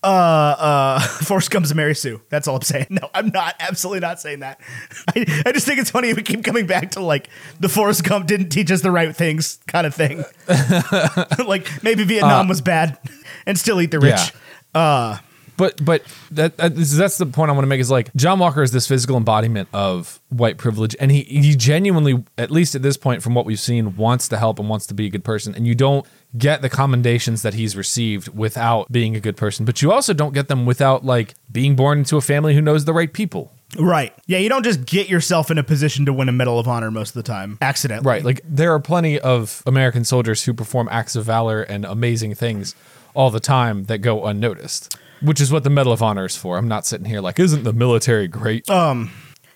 [0.04, 2.22] uh, uh, Forrest Gump's a Mary Sue.
[2.30, 2.88] That's all I'm saying.
[2.90, 3.56] No, I'm not.
[3.60, 4.60] Absolutely not saying that.
[5.16, 8.28] I, I just think it's funny we keep coming back to like the Forrest Gump
[8.28, 10.24] didn't teach us the right things kind of thing.
[11.48, 12.98] like maybe Vietnam was bad
[13.46, 14.34] and still eat the rich.
[14.76, 14.82] Yeah.
[14.82, 15.18] Uh,
[15.56, 18.64] But but that, that that's the point I want to make is like John Walker
[18.64, 22.98] is this physical embodiment of white privilege, and he he genuinely, at least at this
[22.98, 25.54] point, from what we've seen, wants to help and wants to be a good person.
[25.54, 29.82] And you don't get the commendations that he's received without being a good person, but
[29.82, 32.94] you also don't get them without like being born into a family who knows the
[32.94, 33.52] right people.
[33.78, 34.14] Right.
[34.28, 36.92] Yeah, you don't just get yourself in a position to win a Medal of Honor
[36.92, 38.08] most of the time accidentally.
[38.08, 38.24] Right.
[38.24, 42.76] Like there are plenty of American soldiers who perform acts of valor and amazing things
[43.14, 44.98] all the time that go unnoticed.
[45.22, 46.58] Which is what the Medal of Honor is for.
[46.58, 48.70] I'm not sitting here like, isn't the military great?
[48.70, 49.12] Um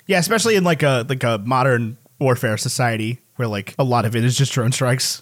[0.06, 4.16] yeah, especially in like a like a modern warfare society where like a lot of
[4.16, 5.22] it is just drone strikes.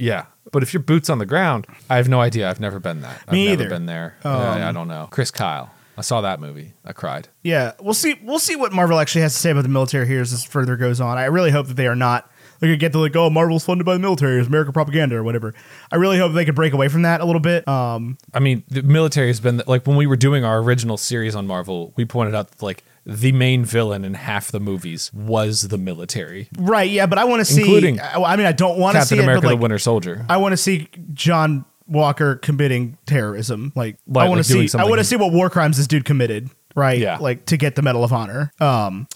[0.00, 0.26] Yeah.
[0.52, 2.48] But if your boots on the ground, I have no idea.
[2.50, 3.20] I've never been that.
[3.26, 3.70] I've Me never either.
[3.70, 4.16] been there.
[4.24, 5.08] Yeah, I don't know.
[5.10, 5.70] Chris Kyle.
[5.96, 6.72] I saw that movie.
[6.84, 7.28] I cried.
[7.42, 8.18] Yeah, we'll see.
[8.22, 10.76] We'll see what Marvel actually has to say about the military here as this further
[10.76, 11.18] goes on.
[11.18, 12.30] I really hope that they are not.
[12.60, 15.22] They could get to like, oh, Marvel's funded by the military, it's American propaganda or
[15.22, 15.54] whatever.
[15.92, 17.66] I really hope they could break away from that a little bit.
[17.68, 21.34] Um, I mean, the military has been like when we were doing our original series
[21.34, 25.62] on Marvel, we pointed out that like the main villain in half the movies was
[25.68, 26.90] the military, right?
[26.90, 27.62] Yeah, but I want to see.
[27.62, 30.26] Including I, mean, I don't want to see Captain America: it, but The Winter Soldier.
[30.28, 33.72] I want to see John Walker committing terrorism.
[33.74, 34.78] Like, Like- I want like to see.
[34.78, 36.50] I want to see what war crimes this dude committed.
[36.76, 37.00] Right?
[37.00, 37.18] Yeah.
[37.18, 38.52] Like to get the Medal of Honor.
[38.60, 39.08] Um,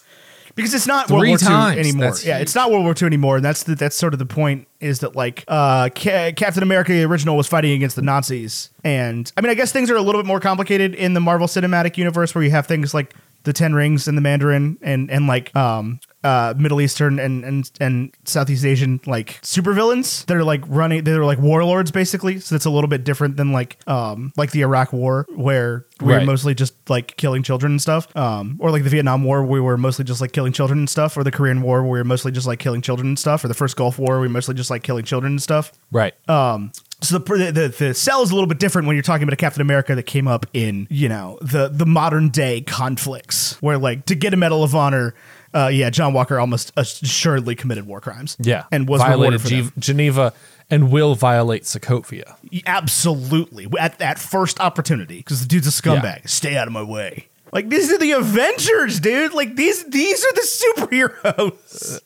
[0.55, 1.77] because it's not Three World War times.
[1.77, 2.07] II anymore.
[2.07, 2.43] That's yeah, huge.
[2.43, 4.69] it's not World War II anymore, and that's the, that's sort of the point.
[4.81, 9.31] Is that like uh, Ca- Captain America the original was fighting against the Nazis, and
[9.37, 11.97] I mean, I guess things are a little bit more complicated in the Marvel Cinematic
[11.97, 13.15] Universe, where you have things like
[13.45, 17.71] the Ten Rings and the Mandarin, and and like um, uh, Middle Eastern and and
[17.81, 21.05] and Southeast Asian like supervillains that are like running.
[21.05, 22.41] They're like warlords basically.
[22.41, 26.07] So that's a little bit different than like um like the Iraq War where we
[26.09, 26.27] were Right.
[26.27, 28.15] mostly just like killing children and stuff.
[28.17, 31.17] Um, or like the Vietnam War, we were mostly just like killing children and stuff.
[31.17, 33.45] Or the Korean War, where we were mostly just like killing children and stuff.
[33.45, 35.73] Or the first Gulf War, we mostly just like killing children and stuff.
[35.93, 36.15] right.
[36.29, 36.73] Um,
[37.05, 39.37] so the, the the cell is a little bit different when you're talking about a
[39.37, 44.07] Captain America that came up in you know the the modern day conflicts where like
[44.07, 45.15] to get a Medal of Honor,
[45.55, 48.37] uh, yeah, John Walker almost assuredly committed war crimes.
[48.41, 48.65] yeah.
[48.73, 49.81] and was violated rewarded for Ge- them.
[49.81, 50.33] Geneva
[50.71, 52.37] and will violate Sokovia.
[52.67, 56.21] Absolutely at that first opportunity because the dude's a scumbag.
[56.21, 56.27] Yeah.
[56.27, 57.29] Stay out of my way.
[57.53, 59.33] Like these are the Avengers, dude.
[59.33, 62.01] Like these these are the superheroes.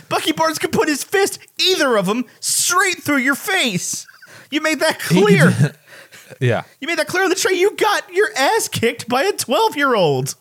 [0.09, 4.05] Bucky Barnes could put his fist, either of them, straight through your face.
[4.51, 5.53] You made that clear.
[6.41, 6.63] Yeah.
[6.81, 7.53] You made that clear on the tray.
[7.53, 10.35] You got your ass kicked by a 12 year old.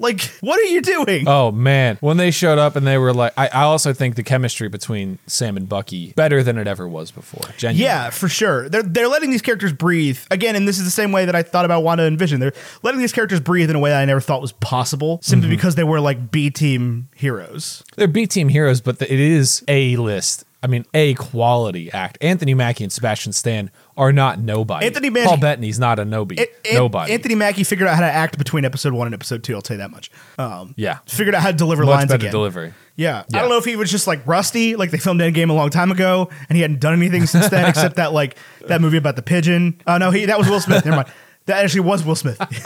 [0.00, 1.28] Like, what are you doing?
[1.28, 4.22] Oh man, when they showed up and they were like, I, I also think the
[4.22, 7.44] chemistry between Sam and Bucky better than it ever was before.
[7.56, 7.84] Genuinely.
[7.84, 8.68] Yeah, for sure.
[8.68, 11.42] They're they're letting these characters breathe again, and this is the same way that I
[11.42, 12.40] thought about Wanda and Vision.
[12.40, 15.46] They're letting these characters breathe in a way that I never thought was possible, simply
[15.48, 15.56] Mm-hmm.
[15.56, 17.84] because they were like B team heroes.
[17.96, 20.44] they're B team heroes, but the, it is a list.
[20.62, 22.18] I mean, a quality act.
[22.20, 24.86] Anthony Mackie and Sebastian Stan are not nobody.
[24.86, 26.40] Anthony Mackie- Paul Bettany's not a nobody.
[26.42, 27.12] It- An- nobody.
[27.12, 29.54] Anthony Mackie figured out how to act between episode one and episode two.
[29.54, 30.10] I'll tell you that much.
[30.38, 30.98] Um, Yeah.
[31.06, 32.32] figured out how to deliver Much lines better again.
[32.32, 32.72] delivery.
[32.96, 33.18] Yeah.
[33.20, 33.40] I Yeah.
[33.40, 35.92] don't know if he was just like rusty, like they filmed Endgame a long time
[35.92, 38.36] ago, and he hadn't done anything since then except that like
[38.68, 39.80] that movie about the pigeon.
[39.86, 40.84] Oh no, he that was Will Smith.
[40.84, 41.08] Never mind.
[41.46, 42.38] That actually was Will Smith.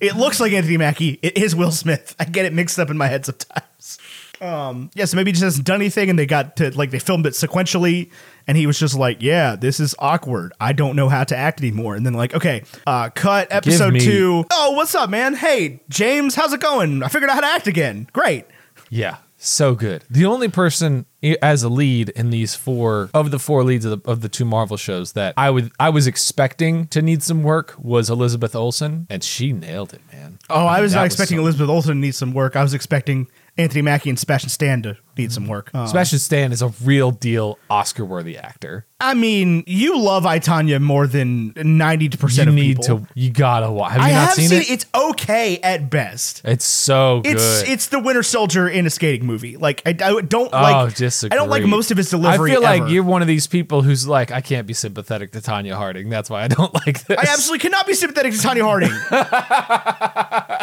[0.00, 1.18] it looks like Anthony Mackie.
[1.22, 2.14] It is Will Smith.
[2.18, 3.98] I get it mixed up in my head sometimes.
[4.40, 6.98] Um, yeah, so maybe he just hasn't done anything, and they got to like they
[6.98, 8.10] filmed it sequentially,
[8.46, 10.52] and he was just like, "Yeah, this is awkward.
[10.60, 14.00] I don't know how to act anymore." And then like, okay, uh, cut episode me-
[14.00, 14.44] two.
[14.52, 15.34] Oh, what's up, man?
[15.34, 17.02] Hey, James, how's it going?
[17.02, 18.08] I figured out how to act again.
[18.12, 18.46] Great.
[18.90, 20.04] Yeah, so good.
[20.10, 21.06] The only person
[21.40, 24.44] as a lead in these four of the four leads of the, of the two
[24.44, 29.06] Marvel shows that I would I was expecting to need some work was Elizabeth Olsen,
[29.08, 30.38] and she nailed it, man.
[30.50, 32.56] Oh, I was not expecting so- Elizabeth Olsen to need some work.
[32.56, 35.70] I was expecting Anthony Mackie and Sebastian Stan to need some work.
[35.72, 38.84] Uh, Sebastian Stan is a real deal Oscar worthy actor.
[39.00, 43.00] I mean, you love I Tonya more than ninety percent You of need people.
[43.00, 43.92] to you gotta watch.
[43.92, 44.70] Have you I not have seen, seen it?
[44.70, 46.40] It's okay at best.
[46.44, 47.34] It's so good.
[47.36, 49.56] It's it's the Winter Soldier in a skating movie.
[49.56, 50.94] Like I, I don't Oh, like.
[50.96, 51.34] disagree.
[51.36, 52.50] I don't like most of his delivery.
[52.50, 52.82] I feel ever.
[52.84, 56.08] like you're one of these people who's like, I can't be sympathetic to Tonya Harding.
[56.08, 57.18] That's why I don't like this.
[57.18, 58.90] I absolutely cannot be sympathetic to Tonya Harding.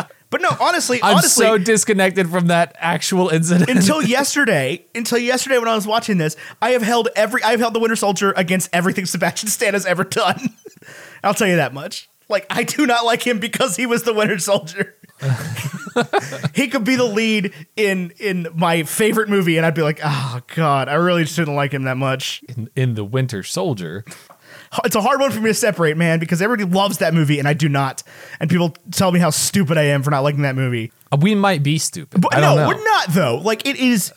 [0.62, 3.69] but no, honestly, I'm honestly, so disconnected from that actual incident.
[3.69, 7.60] until yesterday, until yesterday when I was watching this, I have held every I have
[7.60, 10.39] held the Winter Soldier against everything Sebastian Stan has ever done.
[11.24, 12.10] I'll tell you that much.
[12.30, 14.95] Like I do not like him because he was the Winter Soldier.
[16.56, 20.39] he could be the lead in in my favorite movie, and I'd be like, oh
[20.56, 22.41] god, I really shouldn't like him that much.
[22.47, 24.06] in, in the Winter Soldier.
[24.86, 27.48] It's a hard one for me to separate, man, because everybody loves that movie and
[27.48, 28.04] I do not.
[28.40, 30.92] And people tell me how stupid I am for not liking that movie.
[31.12, 32.22] Uh, We might be stupid.
[32.22, 33.38] But I no, we're not though.
[33.38, 34.14] Like it is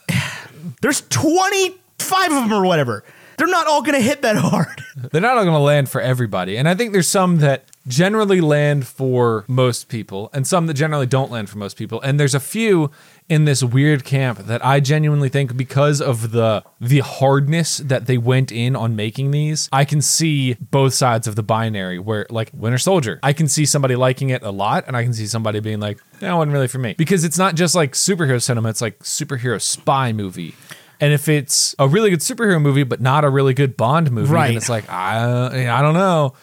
[0.80, 3.04] there's 25 of them or whatever.
[3.36, 4.80] They're not all going to hit that hard.
[5.10, 6.56] They're not all going to land for everybody.
[6.56, 11.06] And I think there's some that generally land for most people and some that generally
[11.06, 12.00] don't land for most people.
[12.00, 12.92] And there's a few
[13.28, 18.18] in this weird camp that I genuinely think because of the the hardness that they
[18.18, 22.50] went in on making these, I can see both sides of the binary where like
[22.52, 25.60] Winter Soldier, I can see somebody liking it a lot and I can see somebody
[25.60, 26.94] being like, that wasn't really for me.
[26.98, 30.54] Because it's not just like superhero cinema, it's like superhero spy movie.
[31.00, 34.32] And if it's a really good superhero movie, but not a really good Bond movie,
[34.32, 34.48] Right.
[34.48, 36.34] then it's like I, I don't know.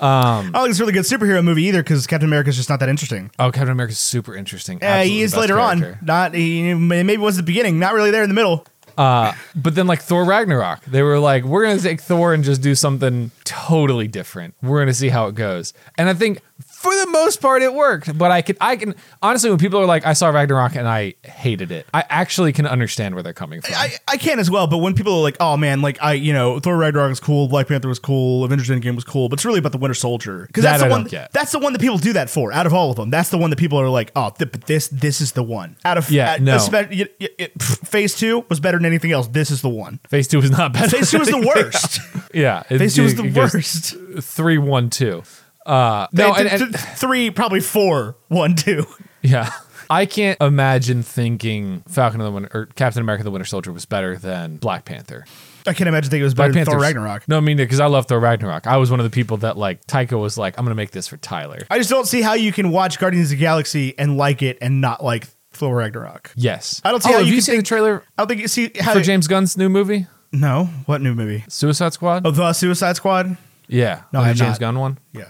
[0.00, 2.68] I don't think it's a really good superhero movie either because Captain America is just
[2.68, 3.30] not that interesting.
[3.38, 4.82] Oh, Captain America's super interesting.
[4.82, 5.98] Uh, he is later character.
[6.00, 6.06] on.
[6.06, 8.64] Not he maybe was the beginning, not really there in the middle.
[8.96, 12.74] But then like Thor Ragnarok, they were like, we're gonna take Thor and just do
[12.74, 14.54] something totally different.
[14.62, 15.72] We're gonna see how it goes.
[15.96, 16.40] And I think
[16.78, 18.16] for the most part it worked.
[18.16, 21.14] But I can I can honestly when people are like, I saw Ragnarok and I
[21.24, 23.74] hated it, I actually can understand where they're coming from.
[23.76, 26.32] I, I can as well, but when people are like, "Oh man, like I, you
[26.32, 29.44] know, Thor Ragnarok was cool, Black Panther was cool, Avengers Endgame was cool," but it's
[29.44, 31.28] really about the Winter Soldier because That that's the I one.
[31.32, 32.52] That's the one that people do that for.
[32.52, 34.66] Out of all of them, that's the one that people are like, "Oh, th- but
[34.66, 36.58] this this is the one." Out of Yeah, at- no.
[36.72, 39.26] y- y- pff, Phase two was better than anything else.
[39.26, 39.98] This is the one.
[40.08, 40.90] Phase two was not bad.
[40.90, 42.00] Phase two was the worst.
[42.34, 43.96] yeah, it- Phase two was the it worst.
[44.20, 45.24] Three, one, two.
[45.68, 48.84] Uh, no, and, and- th- three, probably four, one, two.
[49.20, 49.50] Yeah.
[49.90, 53.84] I can't imagine thinking Falcon of the Winter or Captain America the Winter Soldier was
[53.84, 55.24] better than Black Panther.
[55.66, 57.26] I can't imagine thinking it was better Black than Thor Ragnarok.
[57.26, 58.66] No, I mean because I love Thor Ragnarok.
[58.68, 61.08] I was one of the people that like Taika was like, I'm gonna make this
[61.08, 61.66] for Tyler.
[61.68, 64.58] I just don't see how you can watch Guardians of the Galaxy and like it
[64.60, 66.30] and not like Thor Ragnarok.
[66.36, 66.80] Yes.
[66.84, 68.28] I don't see oh, how have you you can seen think- the trailer I don't
[68.28, 71.44] think you see how for James Gunn's new movie, No, what new movie?
[71.48, 72.24] Suicide Squad?
[72.24, 73.36] Oh, the Suicide Squad.
[73.66, 74.02] yeah.
[74.12, 74.60] No, the I have James not.
[74.60, 74.98] Gunn one.
[75.12, 75.28] Yeah.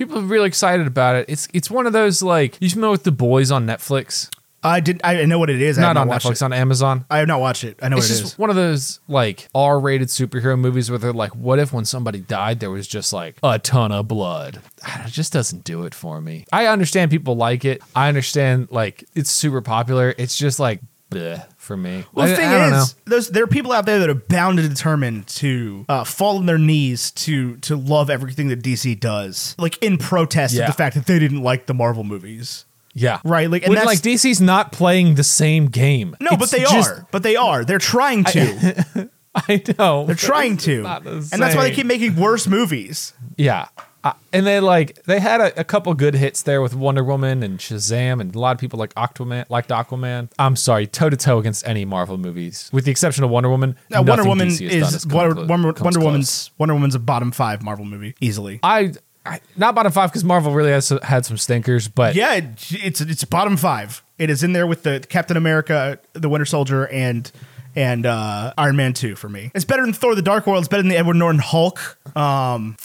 [0.00, 1.26] People are really excited about it.
[1.28, 4.30] It's it's one of those like you know with the boys on Netflix.
[4.62, 4.98] I did.
[5.04, 5.76] I know what it is.
[5.78, 6.42] I Not not on watched Netflix, it.
[6.42, 7.04] on Amazon.
[7.10, 7.78] I have not watched it.
[7.82, 8.38] I know it's what it just is.
[8.38, 12.60] one of those like R-rated superhero movies where they're like, what if when somebody died
[12.60, 14.60] there was just like a ton of blood?
[15.06, 16.46] It just doesn't do it for me.
[16.50, 17.82] I understand people like it.
[17.94, 20.14] I understand like it's super popular.
[20.16, 20.80] It's just like
[21.10, 22.04] bleh for me.
[22.12, 24.14] Well, the I- thing I don't is, there's there are people out there that are
[24.14, 28.98] bound and determined to uh, fall on their knees to to love everything that DC
[28.98, 30.62] does, like in protest Yeah.
[30.62, 32.64] of the fact that they didn't like the Marvel movies.
[32.94, 36.16] yeah, Right, like, and when like DC's not playing the same game.
[36.20, 37.06] No, but they just- are.
[37.10, 37.64] But they are.
[37.64, 39.10] They're trying to.
[39.34, 43.12] I know They're trying to, the and that's why they keep making worse movies.
[43.36, 43.68] Yeah.
[44.02, 47.42] Uh, and they like they had a, a couple good hits there with Wonder Woman
[47.42, 50.30] and Shazam, and a lot of people like Aquaman, liked Aquaman.
[50.38, 53.76] I'm sorry, toe to toe against any Marvel movies, with the exception of Wonder Woman.
[53.90, 56.00] Now, Wonder Woman done is Wonder, clo- Wonder, Wonder.
[56.00, 58.58] Woman's Wonder Woman's a bottom five Marvel movie easily.
[58.62, 58.94] I,
[59.26, 63.02] I not bottom five because Marvel really has had some stinkers, but Yeah, it, it's
[63.02, 64.02] it's bottom five.
[64.16, 67.30] It is in there with the Captain America, the Winter Soldier, and
[67.76, 69.50] and uh, Iron Man two for me.
[69.54, 70.60] It's better than Thor: The Dark World.
[70.60, 71.98] It's better than the Edward Norton Hulk.
[72.16, 72.76] Um,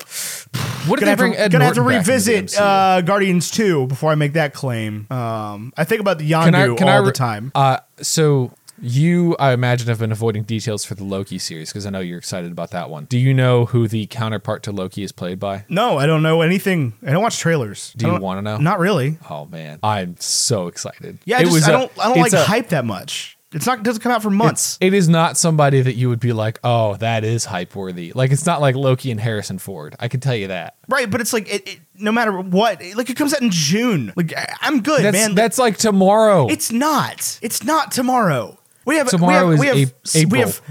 [0.87, 3.01] what did they have bring to, Ed gonna have to Norton into the revisit uh,
[3.01, 5.07] Guardians two before I make that claim.
[5.09, 7.51] Um, I think about the Yondu can I, can all I the time.
[7.55, 11.89] Uh, so you, I imagine, have been avoiding details for the Loki series because I
[11.89, 13.05] know you're excited about that one.
[13.05, 15.65] Do you know who the counterpart to Loki is played by?
[15.69, 16.93] No, I don't know anything.
[17.05, 17.93] I don't watch trailers.
[17.95, 18.57] Do you wanna know?
[18.57, 19.17] Not really.
[19.29, 21.19] Oh man, I'm so excited.
[21.25, 21.91] Yeah, I, just, was I a- don't.
[21.99, 23.37] I don't like a- hype that much.
[23.55, 23.79] It's not.
[23.79, 24.77] It doesn't come out for months.
[24.81, 28.11] It is not somebody that you would be like, oh, that is hype worthy.
[28.13, 29.95] Like it's not like Loki and Harrison Ford.
[29.99, 30.75] I can tell you that.
[30.89, 34.13] Right, but it's like it, it, no matter what, like it comes out in June.
[34.15, 35.35] Like I- I'm good, That's man.
[35.35, 36.47] that's like tomorrow.
[36.47, 37.39] it's not.
[37.41, 38.59] It's not tomorrow.
[38.85, 40.41] We have Tomorrow we is have, we have, Ap- we April.
[40.41, 40.61] have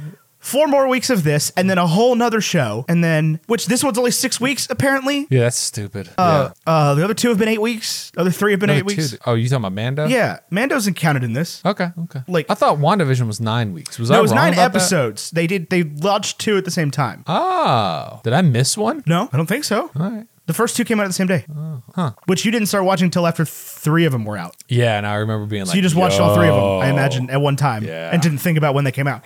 [0.44, 3.82] four more weeks of this, and then a whole nother show, and then which this
[3.82, 5.26] one's only six weeks apparently.
[5.30, 6.10] yeah, that's stupid.
[6.18, 8.10] Uh, uh, the other two have been eight weeks.
[8.10, 8.76] The other three have been yeah.
[8.76, 9.16] eight weeks.
[9.26, 10.06] Oh, you talking about Mando?
[10.06, 11.62] Yeah, Mando's counted in this.
[11.64, 11.88] Okay.
[12.04, 12.20] Okay.
[12.28, 13.98] Like- I thought WandaVision was nine weeks.
[13.98, 14.76] Was No, I it was nine about that?
[14.76, 15.30] episodes.
[15.30, 15.70] They did.
[15.70, 17.24] They launched two at the same time.
[17.26, 19.02] Oh, did I miss one?
[19.06, 19.90] No, I don't think so.
[19.96, 20.26] All right.
[20.46, 21.46] The first two came out at the same day,
[21.94, 22.12] huh.
[22.26, 24.54] which you didn't start watching until after three of them were out.
[24.68, 26.90] Yeah, and I remember being like, So you just watched all three of them, I
[26.90, 28.10] imagine, at one time, Yeah.
[28.12, 29.22] and didn't think about when they came out.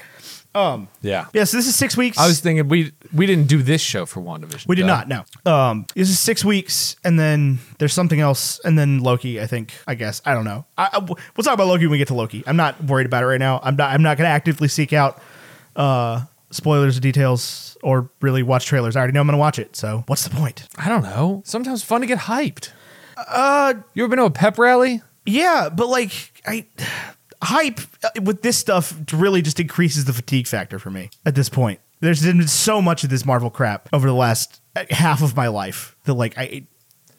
[0.54, 1.26] Yeah.
[1.32, 2.18] Yeah, so this is six weeks.
[2.18, 4.66] I was thinking we we didn't do this show for WandaVision.
[4.66, 5.02] we did though.
[5.04, 5.08] not.
[5.08, 5.24] No.
[5.52, 9.40] Um, this is six weeks, and then there's something else, and then Loki.
[9.40, 9.72] I think.
[9.86, 10.20] I guess.
[10.24, 10.64] I don't know.
[10.76, 12.42] I, I- we'll talk about Loki when we get to Loki.
[12.46, 13.60] I'm not worried about it right now.
[13.62, 13.92] I'm not.
[13.92, 15.22] I'm not going to actively seek out
[15.76, 18.96] uh, spoilers or details or really watch trailers.
[18.96, 19.76] I already know I'm going to watch it.
[19.76, 20.66] So what's the point?
[20.76, 21.42] I don't know.
[21.44, 22.70] Sometimes fun to get hyped.
[23.16, 25.02] Uh, you ever been to a pep rally?
[25.24, 26.66] Yeah, but like I
[27.42, 31.48] hype uh, with this stuff really just increases the fatigue factor for me at this
[31.48, 31.80] point.
[32.00, 35.48] There's been so much of this Marvel crap over the last uh, half of my
[35.48, 36.66] life that like I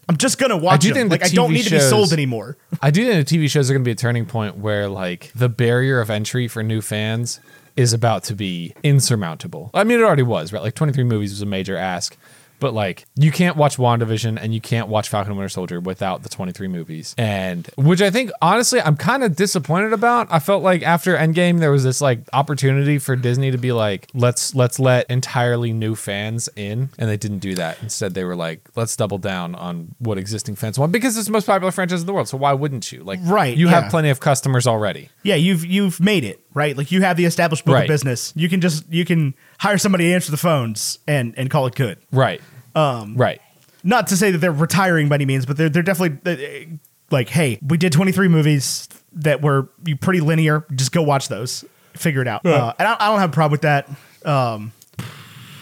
[0.08, 0.93] I'm just gonna watch do it.
[0.93, 2.58] think Like I don't need to be sold anymore.
[2.82, 5.49] I do think the TV shows are to be a turning point where like the
[5.49, 7.39] barrier of entry for new fans
[7.75, 9.69] is about to be insurmountable.
[9.73, 10.62] I mean, it already was, right?
[10.62, 12.17] Like 23 movies was a major ask,
[12.60, 16.24] but like you can't watch WandaVision and you can't watch Falcon and Winter Soldier without
[16.24, 17.15] the 23 movies.
[17.17, 20.28] And which I think honestly I'm kind of disappointed about.
[20.30, 24.10] I felt like after Endgame there was this like opportunity for Disney to be like
[24.13, 27.82] let's let's let entirely new fans in and they didn't do that.
[27.82, 31.32] Instead they were like let's double down on what existing fans want because it's the
[31.32, 32.28] most popular franchise in the world.
[32.28, 33.04] So why wouldn't you?
[33.04, 33.82] Like Right, you yeah.
[33.82, 35.10] have plenty of customers already.
[35.24, 36.75] Yeah, you've you've made it right.
[36.77, 37.83] Like you have the established book Right.
[37.83, 38.33] of business.
[38.35, 41.75] You can just you can hire somebody to answer the phones and and call it
[41.75, 41.97] good.
[42.12, 42.41] Right.
[42.75, 43.41] Um right.
[43.83, 46.77] Not to say that they're retiring by any means, but they're they're definitely uh,
[47.12, 49.69] like, hey, we did 23 movies that were
[50.01, 50.65] pretty linear.
[50.75, 52.45] Just go watch those, figure it out.
[52.45, 53.89] Uh, and I, I don't have a problem with that
[54.25, 54.71] um,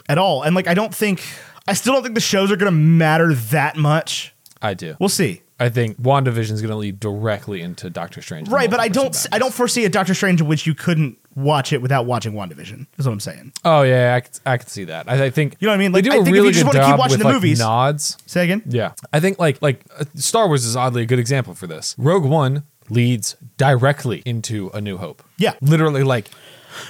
[0.10, 0.41] at all.
[0.43, 1.21] And like, I don't think
[1.67, 4.34] I still don't think the shows are going to matter that much.
[4.62, 4.95] I do.
[5.00, 5.41] We'll see.
[5.60, 8.48] I think WandaVision is going to lead directly into Doctor Strange.
[8.50, 9.06] Right, but I don't.
[9.06, 9.28] Madness.
[9.32, 12.86] I don't foresee a Doctor Strange in which you couldn't watch it without watching WandaVision.
[12.98, 13.54] Is what I'm saying.
[13.65, 15.10] Oh yeah, I could, I could see that.
[15.10, 15.91] I, I think You know what I mean?
[15.93, 17.12] They Like, do I a think if really you just good wanna keep job watching
[17.13, 18.17] with the like movies- nods.
[18.28, 18.62] Say again.
[18.67, 21.96] Yeah, I think like like uh, Star Wars is oddly a good example for this.
[21.98, 25.24] Rogue One leads directly into A New Hope.
[25.38, 25.54] Yeah.
[25.62, 26.30] literally like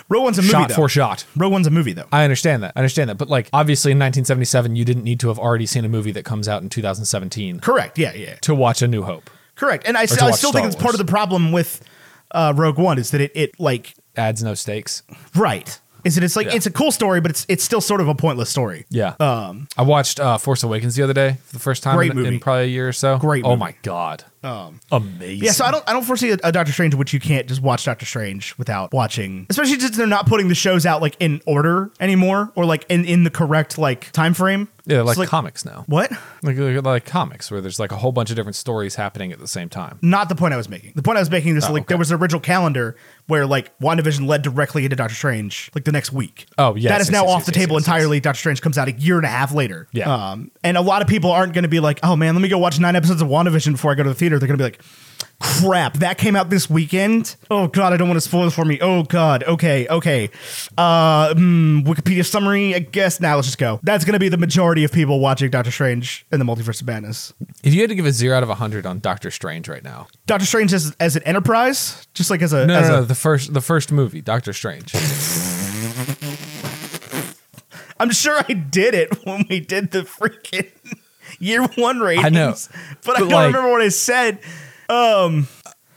[0.10, 0.76] Rogue One's a movie shot though.
[0.76, 1.26] for shot.
[1.36, 2.08] Rogue One's a movie though.
[2.12, 2.74] I understand that.
[2.76, 3.16] I understand that.
[3.18, 6.26] But like obviously in 1977, you didn't need to have already seen a movie that
[6.26, 7.98] comes out in 2017 Correct.
[7.98, 8.14] Yeah.
[8.14, 8.36] Yeah.
[8.42, 9.30] to watch A New Hope.
[9.56, 9.88] Correct.
[9.88, 11.84] And I, still, I still Star think it's part of the problem with
[12.32, 15.04] uh, Rogue One is that it it like Adds no stakes.
[15.36, 16.56] right is that it's like Yeah.
[16.56, 18.86] it's a cool story, but it's it's still sort of a pointless story.
[18.90, 19.16] Yeah.
[19.20, 22.18] Um, I watched uh, Force Awakens the other day for the first time Great in,
[22.18, 22.28] movie.
[22.36, 23.18] in probably a year or so.
[23.18, 23.60] Great Oh movie.
[23.60, 24.24] my god.
[24.44, 25.46] Um, Amazing.
[25.46, 27.62] Yeah, so I don't I don't foresee a, a Doctor Strange which you can't just
[27.62, 31.42] watch Doctor Strange without watching, especially since they're not putting the shows out like in
[31.46, 34.68] order anymore or like in, in the correct like time frame.
[34.86, 35.84] Yeah, like, It's comics now.
[35.88, 36.12] What?
[36.44, 39.40] Like, like like comics where there's like a whole bunch of different stories happening at
[39.40, 40.00] the same time.
[40.02, 40.94] Not the point I was making.
[40.96, 41.88] The point I was making is Oh, like okay.
[41.90, 42.96] there was an original calendar
[43.26, 46.46] where like WandaVision led directly into Doctor Strange like the next week.
[46.58, 48.22] Oh, yeah, that is yes, now yes, off yes, the table entirely.
[48.22, 49.90] Doctor Strange comes out a year and a half later.
[49.92, 50.14] Yeah.
[50.14, 52.48] Um, and a lot of people aren't going to be like, oh man, let me
[52.48, 54.27] go watch nine episodes of WandaVision before I go to the theater.
[54.36, 54.82] They're going to be like,
[55.40, 57.36] crap, that came out this weekend.
[57.50, 58.80] Oh god, I don't want to spoil it for me.
[58.82, 60.30] Oh god, okay, okay.
[60.78, 62.76] Uh, hmm, Wikipedia summary.
[62.76, 63.80] I guess now let's just go.
[63.84, 66.88] That's going to be the majority of people watching Doctor Strange and the Multiverse of
[66.88, 67.34] Madness.
[67.64, 70.08] If you had to give a zero out of hundred on Doctor Strange right now,
[70.26, 73.06] Doctor Strange as, as an enterprise, just like as a no, as no, a no,
[73.06, 74.94] the first the first movie, Doctor Strange.
[78.00, 80.72] I'm sure I did it when we did the freaking.
[81.40, 82.32] Year one ratings.
[82.32, 82.56] know.
[83.06, 84.40] but, I don't like- remember what I said.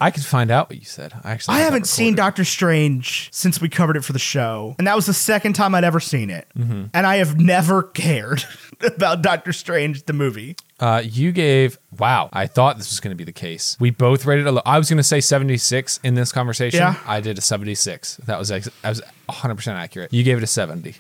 [0.03, 1.13] I could find out what you said.
[1.23, 2.15] I actually I have haven't seen.
[2.15, 5.75] Doctor Strange since we covered it for the show, and that was the second time
[5.75, 6.49] I'd ever seen it.
[6.57, 6.85] Mm-hmm.
[6.95, 8.43] And I have never cared
[8.81, 10.57] about Doctor Strange the movie.
[10.79, 12.31] Uh, you gave wow.
[12.33, 13.77] I thought this was going to be the case.
[13.79, 14.53] We both rated a.
[14.53, 16.81] Lo- I was going to say seventy six in this conversation.
[16.81, 16.97] Yeah.
[17.07, 18.17] I did a seventy six.
[18.25, 20.15] That was ex- I was one hundred percent accurate.
[20.15, 20.95] You gave it a seventy.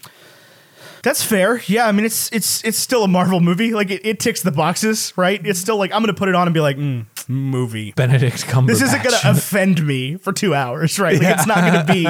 [1.02, 1.60] That's fair.
[1.66, 3.72] Yeah, I mean it's it's it's still a Marvel movie.
[3.72, 5.40] Like it, it ticks the boxes, right?
[5.46, 7.92] It's still like I'm gonna put it on and be like, mm, movie.
[7.92, 8.66] Benedict Cumberbatch.
[8.66, 11.18] This isn't gonna offend me for two hours, right?
[11.18, 12.06] Like it's not gonna be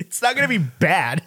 [0.00, 1.22] it's not gonna be bad.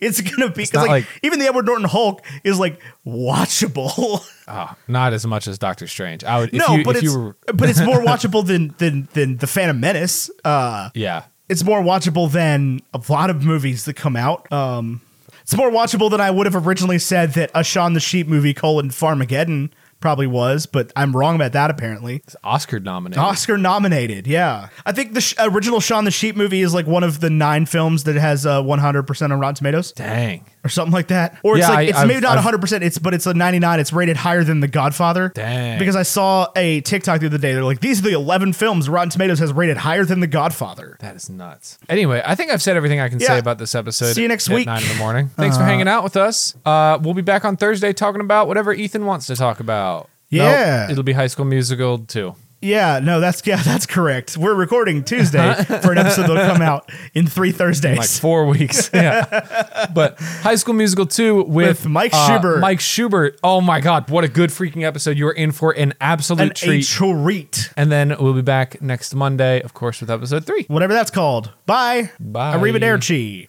[0.00, 4.22] It's gonna be because like, like- even the Edward Norton Hulk is like watchable.
[4.48, 6.24] Oh, not as much as Doctor Strange.
[6.24, 6.52] I would.
[6.52, 9.36] If no, you, but if it's you were, but it's more watchable than than than
[9.38, 10.28] the Phantom Menace.
[10.44, 11.22] Uh, yeah.
[11.48, 14.50] it's more watchable than a lot of movies that come out.
[14.52, 15.00] Um,
[15.42, 18.54] it's more watchable than I would have originally said that a Shaun the Sheep movie
[18.54, 19.70] colon Farmageddon
[20.00, 22.16] probably was, but I'm wrong about that apparently.
[22.16, 23.22] It's Oscar nominated.
[23.22, 24.68] Oscar nominated, yeah.
[24.84, 27.66] I think the sh- original Shaun the Sheep movie is like one of the nine
[27.66, 30.44] films that has uh, 100% on Rotten Tomatoes Dang.
[30.64, 31.36] Or something like that.
[31.42, 33.34] Or it's Yeah, like I- it's I've- maybe not I've- 100%, it's but it's a
[33.34, 33.80] 99.
[33.80, 35.32] It's rated higher than The Godfather.
[35.34, 35.78] Dang.
[35.78, 37.52] Because I saw a TikTok the other day.
[37.52, 40.96] They're like, these are the 11 films Rotten Tomatoes has rated higher than The Godfather.
[41.00, 41.78] That is nuts.
[41.88, 43.28] Anyway, I think I've said everything I can Yeah.
[43.28, 44.14] say about this episode.
[44.14, 44.66] See you next at week.
[44.66, 45.30] nine in the morning.
[45.36, 46.54] Thanks for hanging out with us.
[46.64, 50.08] Uh, we'll be back on Thursday talking about whatever Ethan wants to talk about.
[50.30, 50.90] Nope, Yeah.
[50.90, 52.34] it'll be High School Musical too.
[52.62, 54.36] Yeah, no, that's yeah, that's correct.
[54.38, 57.98] We're recording Tuesday for an episode that'll come out in three Thursdays.
[57.98, 58.90] like four weeks.
[59.02, 59.86] Yeah.
[59.92, 62.60] But High School Musical 2 with, With Mike uh, Schubert.
[62.60, 63.38] Mike Schubert.
[63.42, 64.08] Oh my God.
[64.10, 65.18] What a good freaking episode.
[65.18, 66.86] You are in for an absolute An treat.
[66.86, 67.70] treat.
[67.76, 70.64] and then we'll be back next Monday, of course, with episode three.
[70.68, 71.50] Whatever that's called.
[71.66, 72.10] Bye.
[72.20, 72.56] Bye.
[72.56, 73.40] Arrivederci.